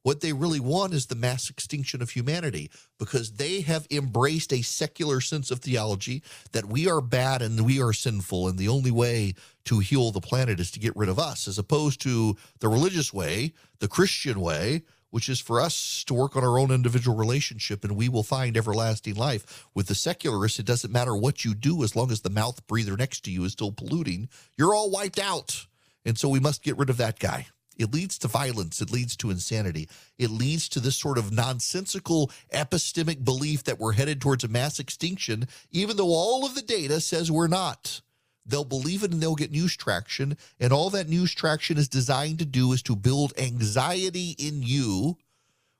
What 0.02 0.20
they 0.22 0.33
really 0.33 0.61
want 0.61 0.94
is 0.94 1.06
the 1.06 1.14
mass 1.14 1.50
extinction 1.50 2.00
of 2.00 2.11
humanity 2.11 2.70
because 2.98 3.33
they 3.33 3.61
have 3.61 3.87
embraced 3.90 4.52
a 4.52 4.62
secular 4.62 5.20
sense 5.20 5.50
of 5.50 5.61
theology 5.61 6.22
that 6.52 6.66
we 6.66 6.88
are 6.88 7.02
bad 7.02 7.42
and 7.42 7.61
we 7.66 7.83
are 7.83 7.92
sinful, 7.92 8.48
and 8.48 8.59
the 8.59 8.68
only 8.68 8.90
way 8.90 9.35
to 9.66 9.78
heal 9.80 10.11
the 10.11 10.20
planet 10.20 10.59
is 10.59 10.70
to 10.70 10.80
get 10.80 10.96
rid 10.96 11.11
of 11.11 11.18
us, 11.18 11.46
as 11.46 11.59
opposed 11.59 12.00
to 12.00 12.37
the 12.61 12.68
religious 12.68 13.12
way, 13.12 13.52
the 13.80 13.88
Christian 13.88 14.40
way, 14.40 14.83
which 15.11 15.29
is 15.29 15.40
for 15.40 15.61
us 15.61 16.05
to 16.05 16.14
work 16.14 16.37
on 16.37 16.44
our 16.44 16.59
own 16.59 16.70
individual 16.70 17.16
relationship 17.16 17.85
and 17.85 17.96
we 17.96 18.09
will 18.09 18.23
find 18.23 18.57
everlasting 18.57 19.14
life. 19.14 19.66
With 19.75 19.87
the 19.87 19.94
secularists, 19.94 20.59
it 20.59 20.66
doesn't 20.66 20.92
matter 20.92 21.14
what 21.14 21.44
you 21.44 21.55
do 21.55 21.83
as 21.83 21.94
long 21.94 22.11
as 22.11 22.20
the 22.20 22.31
mouth 22.31 22.66
breather 22.66 22.96
next 22.96 23.25
to 23.25 23.31
you 23.31 23.44
is 23.44 23.53
still 23.53 23.73
polluting, 23.73 24.29
you're 24.57 24.75
all 24.75 24.90
wiped 24.90 25.18
out. 25.18 25.66
And 26.05 26.18
so 26.18 26.29
we 26.29 26.40
must 26.40 26.62
get 26.62 26.79
rid 26.79 26.90
of 26.90 26.96
that 26.96 27.18
guy. 27.18 27.46
It 27.81 27.94
leads 27.94 28.18
to 28.18 28.29
violence. 28.29 28.83
It 28.83 28.92
leads 28.92 29.17
to 29.17 29.31
insanity. 29.31 29.88
It 30.19 30.31
leads 30.31 30.69
to 30.71 30.81
this 30.81 30.96
sort 30.96 31.17
of 31.17 31.33
nonsensical 31.33 32.31
epistemic 32.52 33.25
belief 33.25 33.65
that 33.65 33.79
we're 33.79 33.92
headed 33.92 34.21
towards 34.21 34.44
a 34.44 34.48
mass 34.48 34.79
extinction, 34.79 35.48
even 35.71 35.96
though 35.96 36.13
all 36.13 36.44
of 36.44 36.54
the 36.54 36.63
data 36.63 37.00
says 37.00 37.31
we're 37.31 37.46
not. 37.46 38.02
They'll 38.51 38.65
believe 38.65 39.03
it 39.03 39.13
and 39.13 39.23
they'll 39.23 39.35
get 39.35 39.51
news 39.51 39.77
traction. 39.77 40.37
And 40.59 40.73
all 40.73 40.90
that 40.90 41.09
news 41.09 41.33
traction 41.33 41.79
is 41.79 41.88
designed 41.88 42.38
to 42.40 42.44
do 42.44 42.73
is 42.73 42.83
to 42.83 42.96
build 42.96 43.33
anxiety 43.38 44.35
in 44.38 44.63
you 44.63 45.17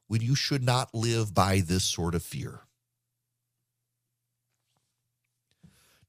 when 0.09 0.21
you 0.21 0.35
should 0.35 0.63
not 0.63 0.95
live 0.95 1.35
by 1.35 1.61
this 1.61 1.85
sort 1.85 2.15
of 2.15 2.23
fear. 2.23 2.61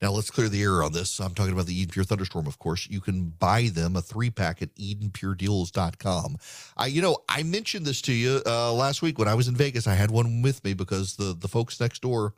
Now 0.02 0.10
let's 0.12 0.32
clear 0.32 0.50
the 0.50 0.64
air 0.64 0.82
on 0.82 0.94
this. 0.94 1.20
I'm 1.20 1.36
talking 1.36 1.54
about 1.54 1.68
the 1.68 1.80
Eden 1.80 1.92
Pure 1.92 2.06
Thunderstorm, 2.06 2.48
of 2.48 2.58
course. 2.58 2.88
You 2.90 3.00
can 3.02 3.36
buy 3.38 3.70
them 3.72 3.96
a 3.96 4.02
three 4.02 4.32
pack 4.32 4.64
at 4.64 4.74
EdenPureDeals.com. 4.76 6.38
I, 6.76 6.88
you 6.88 7.04
know, 7.04 7.18
I 7.30 7.44
mentioned 7.44 7.86
this 7.86 8.02
to 8.04 8.14
you 8.14 8.42
uh, 8.48 8.74
last 8.74 9.04
week 9.04 9.20
when 9.20 9.28
I 9.28 9.36
was 9.36 9.48
in 9.48 9.56
Vegas. 9.56 9.86
I 9.86 9.94
had 9.94 10.10
one 10.10 10.42
with 10.42 10.64
me 10.64 10.74
because 10.74 11.18
the 11.18 11.36
the 11.38 11.48
folks 11.48 11.80
next 11.80 12.02
door. 12.02 12.34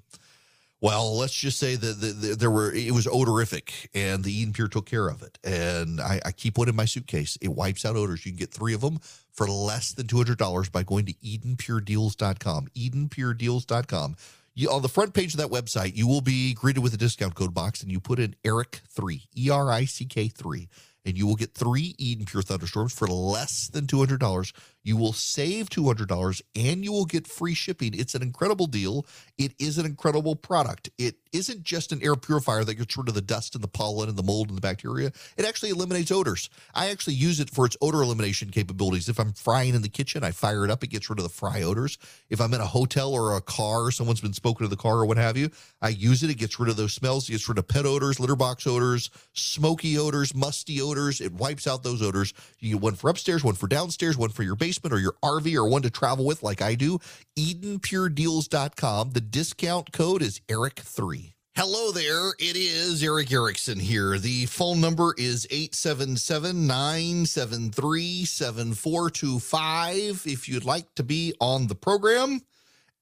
Well, 0.83 1.17
let's 1.17 1.33
just 1.33 1.59
say 1.59 1.77
that 1.77 2.01
the, 2.01 2.07
the, 2.07 2.35
there 2.35 2.51
were 2.51 2.73
it 2.73 2.91
was 2.91 3.07
odorific, 3.07 3.87
and 3.93 4.21
the 4.21 4.33
Eden 4.33 4.51
Pure 4.51 4.67
took 4.67 4.85
care 4.85 5.07
of 5.07 5.21
it. 5.23 5.39
And 5.41 6.01
I, 6.01 6.19
I 6.25 6.33
keep 6.33 6.57
one 6.57 6.67
in 6.67 6.75
my 6.75 6.83
suitcase. 6.83 7.37
It 7.39 7.47
wipes 7.47 7.85
out 7.85 7.95
odors. 7.95 8.25
You 8.25 8.33
can 8.33 8.37
get 8.39 8.51
three 8.51 8.73
of 8.73 8.81
them 8.81 8.99
for 9.31 9.47
less 9.47 9.93
than 9.93 10.07
two 10.07 10.17
hundred 10.17 10.39
dollars 10.39 10.67
by 10.67 10.83
going 10.83 11.05
to 11.05 11.13
EdenPureDeals.com. 11.13 12.67
EdenPureDeals.com. 12.75 14.15
You, 14.55 14.69
on 14.71 14.81
the 14.81 14.89
front 14.89 15.13
page 15.13 15.33
of 15.33 15.39
that 15.39 15.47
website, 15.47 15.95
you 15.95 16.05
will 16.05 16.19
be 16.19 16.53
greeted 16.53 16.83
with 16.83 16.93
a 16.93 16.97
discount 16.97 17.33
code 17.33 17.53
box, 17.53 17.81
and 17.81 17.89
you 17.89 18.01
put 18.01 18.19
in 18.19 18.35
ERICK3, 18.43 19.21
E 19.37 19.49
R 19.49 19.71
I 19.71 19.85
C 19.85 20.03
K 20.03 20.27
3, 20.27 20.67
and 21.05 21.17
you 21.17 21.25
will 21.25 21.37
get 21.37 21.53
three 21.53 21.95
Eden 21.97 22.25
Pure 22.25 22.43
Thunderstorms 22.43 22.91
for 22.91 23.07
less 23.07 23.69
than 23.69 23.87
$200. 23.87 24.51
You 24.83 24.97
will 24.97 25.13
save 25.13 25.69
$200 25.69 26.41
and 26.55 26.83
you 26.83 26.91
will 26.91 27.05
get 27.05 27.25
free 27.25 27.53
shipping. 27.53 27.93
It's 27.97 28.15
an 28.15 28.21
incredible 28.21 28.67
deal. 28.67 29.05
It 29.37 29.53
is 29.57 29.77
an 29.77 29.85
incredible 29.85 30.35
product. 30.35 30.89
It 30.97 31.15
isn't 31.31 31.63
just 31.63 31.93
an 31.93 32.03
air 32.03 32.15
purifier 32.15 32.65
that 32.65 32.75
gets 32.75 32.97
rid 32.97 33.07
of 33.07 33.15
the 33.15 33.21
dust 33.21 33.55
and 33.55 33.63
the 33.63 33.69
pollen 33.69 34.09
and 34.09 34.17
the 34.17 34.23
mold 34.23 34.49
and 34.49 34.57
the 34.57 34.61
bacteria. 34.61 35.11
It 35.37 35.45
actually 35.45 35.69
eliminates 35.69 36.11
odors. 36.11 36.49
I 36.75 36.89
actually 36.89 37.13
use 37.15 37.39
it 37.39 37.49
for 37.49 37.65
its 37.65 37.77
odor 37.81 38.01
elimination 38.01 38.49
capabilities. 38.49 39.07
If 39.07 39.19
I'm 39.19 39.31
frying 39.31 39.73
in 39.73 39.81
the 39.81 39.89
kitchen, 39.89 40.23
I 40.23 40.31
fire 40.31 40.65
it 40.65 40.69
up. 40.69 40.83
It 40.83 40.87
gets 40.87 41.09
rid 41.09 41.17
of 41.17 41.23
the 41.23 41.29
fry 41.29 41.61
odors. 41.61 41.97
If 42.29 42.41
I'm 42.41 42.53
in 42.53 42.61
a 42.61 42.65
hotel 42.65 43.13
or 43.13 43.37
a 43.37 43.41
car, 43.41 43.89
someone's 43.89 44.21
been 44.21 44.33
spoken 44.33 44.65
to 44.65 44.69
the 44.69 44.75
car 44.75 44.97
or 44.97 45.05
what 45.05 45.17
have 45.17 45.37
you, 45.37 45.49
I 45.81 45.89
use 45.89 46.23
it. 46.23 46.29
It 46.29 46.37
gets 46.37 46.59
rid 46.59 46.69
of 46.69 46.75
those 46.75 46.93
smells. 46.93 47.29
It 47.29 47.33
gets 47.33 47.47
rid 47.47 47.57
of 47.57 47.67
pet 47.69 47.85
odors, 47.85 48.19
litter 48.19 48.35
box 48.35 48.67
odors, 48.67 49.09
smoky 49.31 49.97
odors, 49.97 50.35
musty 50.35 50.81
odors. 50.81 51.21
It 51.21 51.31
wipes 51.31 51.67
out 51.67 51.83
those 51.83 52.01
odors. 52.01 52.33
You 52.59 52.75
get 52.75 52.81
one 52.81 52.95
for 52.95 53.09
upstairs, 53.09 53.43
one 53.43 53.55
for 53.55 53.67
downstairs, 53.67 54.17
one 54.17 54.29
for 54.29 54.43
your 54.43 54.55
basement 54.55 54.72
or 54.91 54.99
your 54.99 55.15
RV 55.23 55.55
or 55.55 55.67
one 55.67 55.81
to 55.83 55.89
travel 55.89 56.25
with 56.25 56.43
like 56.43 56.61
I 56.61 56.75
do. 56.75 56.99
EdenPureDeals.com. 57.37 59.11
The 59.11 59.21
discount 59.21 59.91
code 59.91 60.21
is 60.21 60.39
ERICK3. 60.47 61.33
Hello 61.55 61.91
there. 61.91 62.29
It 62.39 62.55
is 62.55 63.03
Erick 63.03 63.31
Erickson 63.31 63.79
here. 63.79 64.17
The 64.17 64.47
phone 64.47 64.81
number 64.81 65.13
is 65.19 65.45
877 65.51 66.65
973 66.65 68.25
7425 68.25 70.23
if 70.25 70.49
you'd 70.49 70.65
like 70.65 70.95
to 70.95 71.03
be 71.03 71.35
on 71.39 71.67
the 71.67 71.75
program. 71.75 72.41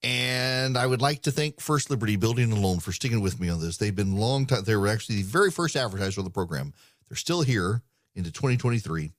And 0.04 0.78
I 0.78 0.86
would 0.86 1.02
like 1.02 1.22
to 1.22 1.32
thank 1.32 1.62
First 1.62 1.90
Liberty 1.90 2.18
Building 2.18 2.52
and 2.52 2.62
Loan 2.62 2.82
for 2.82 2.92
sticking 2.92 3.22
with 3.22 3.40
me 3.40 3.48
on 3.48 3.62
this. 3.62 3.78
They've 3.78 3.96
been 3.96 4.18
long 4.18 4.46
time. 4.46 4.66
They 4.66 4.76
were 4.76 4.90
actually 4.90 5.18
the 5.18 5.30
very 5.30 5.50
first 5.50 5.78
advertiser 5.78 6.20
of 6.20 6.26
the 6.26 6.30
program. 6.30 6.74
They're 7.08 7.16
still 7.16 7.44
here 7.44 7.84
into 8.16 8.32
2023. 8.32 9.12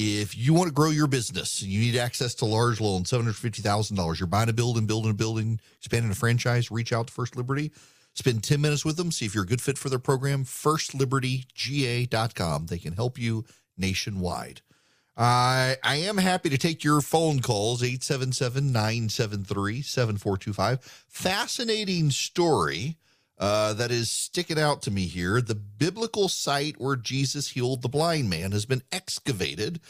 If 0.00 0.38
you 0.38 0.54
want 0.54 0.68
to 0.68 0.72
grow 0.72 0.90
your 0.90 1.08
business, 1.08 1.60
you 1.60 1.80
need 1.80 1.96
access 1.98 2.32
to 2.36 2.44
large 2.44 2.80
loans, 2.80 3.10
$750,000. 3.10 4.20
You're 4.20 4.28
buying 4.28 4.48
a 4.48 4.52
building, 4.52 4.86
building 4.86 5.10
a 5.10 5.14
building, 5.14 5.58
expanding 5.78 6.12
a 6.12 6.14
franchise, 6.14 6.70
reach 6.70 6.92
out 6.92 7.08
to 7.08 7.12
First 7.12 7.34
Liberty. 7.34 7.72
Spend 8.14 8.44
10 8.44 8.60
minutes 8.60 8.84
with 8.84 8.96
them, 8.96 9.10
see 9.10 9.26
if 9.26 9.34
you're 9.34 9.42
a 9.42 9.48
good 9.48 9.60
fit 9.60 9.76
for 9.76 9.88
their 9.88 9.98
program. 9.98 10.44
FirstLibertyGA.com. 10.44 12.66
They 12.66 12.78
can 12.78 12.92
help 12.92 13.18
you 13.18 13.44
nationwide. 13.76 14.60
I 15.16 15.78
I 15.82 15.96
am 15.96 16.18
happy 16.18 16.48
to 16.50 16.58
take 16.58 16.84
your 16.84 17.00
phone 17.00 17.40
calls 17.40 17.82
877-973-7425. 17.82 20.80
Fascinating 21.08 22.12
story 22.12 22.98
uh, 23.38 23.72
that 23.74 23.90
is 23.90 24.10
sticking 24.10 24.58
out 24.58 24.82
to 24.82 24.90
me 24.90 25.06
here. 25.06 25.40
The 25.40 25.54
biblical 25.54 26.28
site 26.28 26.80
where 26.80 26.96
Jesus 26.96 27.48
healed 27.48 27.82
the 27.82 27.88
blind 27.88 28.28
man 28.30 28.52
has 28.52 28.66
been 28.66 28.82
excavated 28.92 29.80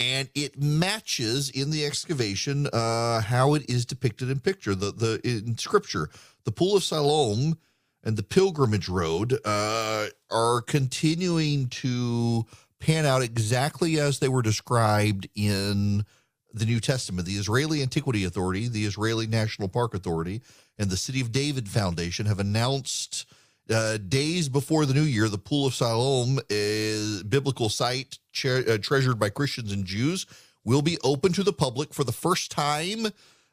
and 0.00 0.28
it 0.34 0.60
matches 0.60 1.50
in 1.50 1.70
the 1.70 1.84
excavation 1.84 2.66
uh, 2.72 3.20
how 3.20 3.54
it 3.54 3.68
is 3.68 3.86
depicted 3.86 4.30
in 4.30 4.40
picture 4.40 4.74
the 4.74 4.92
the 4.92 5.20
in 5.24 5.56
scripture. 5.56 6.10
The 6.44 6.52
pool 6.52 6.76
of 6.76 6.84
Siloam 6.84 7.58
and 8.02 8.16
the 8.16 8.22
pilgrimage 8.22 8.88
road 8.88 9.38
uh, 9.44 10.06
are 10.30 10.60
continuing 10.62 11.68
to 11.68 12.44
pan 12.80 13.06
out 13.06 13.22
exactly 13.22 13.98
as 13.98 14.18
they 14.18 14.28
were 14.28 14.42
described 14.42 15.28
in 15.34 16.04
the 16.52 16.66
New 16.66 16.80
Testament. 16.80 17.26
The 17.26 17.34
Israeli 17.34 17.82
Antiquity 17.82 18.24
Authority, 18.24 18.68
the 18.68 18.84
Israeli 18.84 19.26
National 19.26 19.68
Park 19.68 19.94
Authority, 19.94 20.42
and 20.78 20.90
the 20.90 20.96
City 20.96 21.20
of 21.20 21.32
David 21.32 21.68
Foundation 21.68 22.26
have 22.26 22.40
announced 22.40 23.26
uh, 23.70 23.96
days 23.96 24.48
before 24.48 24.86
the 24.86 24.94
new 24.94 25.02
year 25.02 25.28
the 25.28 25.38
Pool 25.38 25.66
of 25.66 25.74
Siloam, 25.74 26.38
is 26.50 27.22
biblical 27.22 27.68
site 27.68 28.18
tre- 28.32 28.66
uh, 28.66 28.78
treasured 28.78 29.18
by 29.18 29.30
Christians 29.30 29.72
and 29.72 29.84
Jews, 29.84 30.26
will 30.64 30.82
be 30.82 30.98
open 31.02 31.32
to 31.34 31.42
the 31.42 31.52
public 31.52 31.94
for 31.94 32.04
the 32.04 32.12
first 32.12 32.50
time 32.50 33.06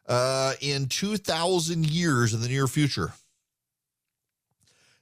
uh, 0.07 0.53
in 0.61 0.87
2,000 0.87 1.89
years 1.89 2.33
in 2.33 2.41
the 2.41 2.47
near 2.47 2.67
future. 2.67 3.13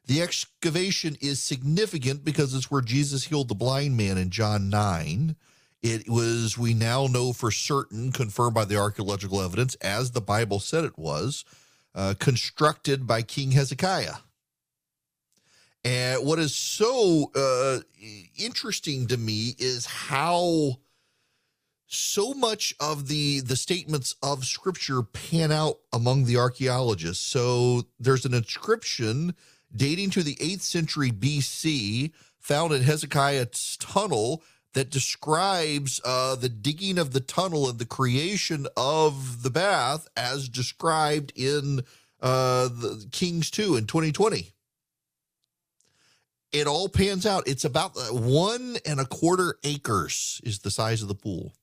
The 0.05 0.21
excavation 0.21 1.17
is 1.21 1.39
significant 1.39 2.25
because 2.25 2.53
it's 2.55 2.71
where 2.71 2.81
Jesus 2.81 3.25
healed 3.25 3.47
the 3.47 3.55
blind 3.55 3.95
man 3.95 4.17
in 4.17 4.31
John 4.31 4.69
9. 4.69 5.35
It 5.81 6.09
was, 6.09 6.57
we 6.57 6.73
now 6.73 7.05
know 7.05 7.31
for 7.31 7.51
certain, 7.51 8.11
confirmed 8.11 8.55
by 8.55 8.65
the 8.65 8.75
archaeological 8.75 9.41
evidence, 9.41 9.75
as 9.75 10.11
the 10.11 10.21
Bible 10.21 10.59
said 10.59 10.83
it 10.83 10.97
was, 10.97 11.45
uh, 11.95 12.13
constructed 12.19 13.07
by 13.07 13.21
King 13.21 13.51
Hezekiah. 13.51 14.15
And 15.83 16.25
what 16.25 16.39
is 16.39 16.55
so 16.55 17.31
uh, 17.35 17.79
interesting 18.37 19.07
to 19.07 19.17
me 19.17 19.55
is 19.57 19.85
how 19.85 20.79
so 21.87 22.33
much 22.33 22.75
of 22.79 23.07
the 23.07 23.39
the 23.39 23.55
statements 23.55 24.15
of 24.21 24.45
scripture 24.45 25.01
pan 25.01 25.51
out 25.51 25.79
among 25.91 26.25
the 26.25 26.37
archaeologists. 26.37 27.25
So 27.25 27.83
there's 27.99 28.25
an 28.25 28.33
inscription 28.33 29.35
dating 29.75 30.11
to 30.11 30.23
the 30.23 30.35
8th 30.35 30.61
century 30.61 31.11
BC 31.11 32.11
found 32.37 32.73
in 32.73 32.83
Hezekiah's 32.83 33.77
tunnel 33.79 34.43
that 34.73 34.89
describes 34.89 35.99
uh, 36.05 36.35
the 36.35 36.49
digging 36.49 36.97
of 36.97 37.11
the 37.11 37.19
tunnel 37.19 37.69
and 37.69 37.79
the 37.79 37.85
creation 37.85 38.67
of 38.77 39.43
the 39.43 39.49
bath 39.49 40.07
as 40.15 40.47
described 40.47 41.33
in 41.35 41.81
uh, 42.21 42.67
the 42.67 43.07
Kings 43.11 43.49
2 43.49 43.75
in 43.75 43.85
2020. 43.85 44.51
It 46.51 46.67
all 46.67 46.89
pans 46.89 47.25
out. 47.25 47.47
It's 47.47 47.65
about 47.65 47.95
uh, 47.95 48.13
one 48.13 48.77
and 48.85 48.99
a 48.99 49.05
quarter 49.05 49.55
acres 49.63 50.41
is 50.43 50.59
the 50.59 50.71
size 50.71 51.01
of 51.01 51.07
the 51.07 51.15
pool 51.15 51.53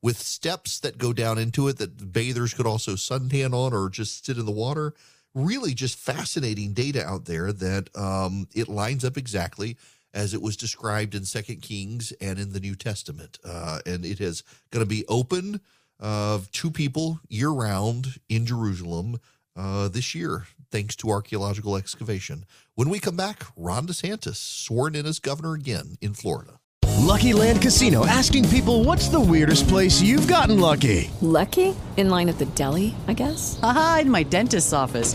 with 0.00 0.18
steps 0.18 0.78
that 0.80 0.98
go 0.98 1.12
down 1.12 1.38
into 1.38 1.66
it 1.68 1.78
that 1.78 2.12
bathers 2.12 2.54
could 2.54 2.66
also 2.66 2.92
suntan 2.92 3.52
on 3.52 3.72
or 3.72 3.88
just 3.88 4.24
sit 4.24 4.38
in 4.38 4.46
the 4.46 4.52
water. 4.52 4.94
Really, 5.34 5.74
just 5.74 5.98
fascinating 5.98 6.72
data 6.72 7.04
out 7.04 7.24
there 7.24 7.52
that 7.52 7.96
um, 7.96 8.48
it 8.54 8.68
lines 8.68 9.04
up 9.04 9.16
exactly 9.16 9.76
as 10.14 10.34
it 10.34 10.42
was 10.42 10.56
described 10.56 11.14
in 11.14 11.24
Second 11.24 11.62
Kings 11.62 12.12
and 12.20 12.38
in 12.38 12.52
the 12.52 12.60
New 12.60 12.74
Testament. 12.74 13.38
Uh, 13.44 13.80
and 13.86 14.04
it 14.04 14.20
is 14.20 14.42
going 14.70 14.84
to 14.84 14.88
be 14.88 15.04
open 15.06 15.60
of 16.00 16.44
uh, 16.44 16.48
two 16.52 16.70
people 16.70 17.20
year 17.28 17.50
round 17.50 18.20
in 18.28 18.46
Jerusalem 18.46 19.18
uh, 19.56 19.88
this 19.88 20.14
year, 20.14 20.46
thanks 20.70 20.94
to 20.96 21.10
archaeological 21.10 21.76
excavation. 21.76 22.44
When 22.76 22.88
we 22.88 23.00
come 23.00 23.16
back, 23.16 23.44
Ron 23.56 23.86
DeSantis 23.86 24.36
sworn 24.36 24.94
in 24.94 25.06
as 25.06 25.18
governor 25.18 25.54
again 25.54 25.96
in 26.00 26.14
Florida. 26.14 26.60
Lucky 26.98 27.32
Land 27.32 27.62
Casino 27.62 28.06
asking 28.06 28.48
people 28.48 28.84
what's 28.84 29.08
the 29.08 29.20
weirdest 29.20 29.68
place 29.68 30.00
you've 30.00 30.28
gotten 30.28 30.60
lucky? 30.60 31.10
Lucky? 31.20 31.74
In 31.96 32.10
line 32.10 32.28
at 32.28 32.38
the 32.38 32.46
deli, 32.46 32.94
I 33.06 33.14
guess? 33.14 33.58
Aha, 33.62 34.00
in 34.02 34.10
my 34.10 34.24
dentist's 34.24 34.72
office. 34.72 35.14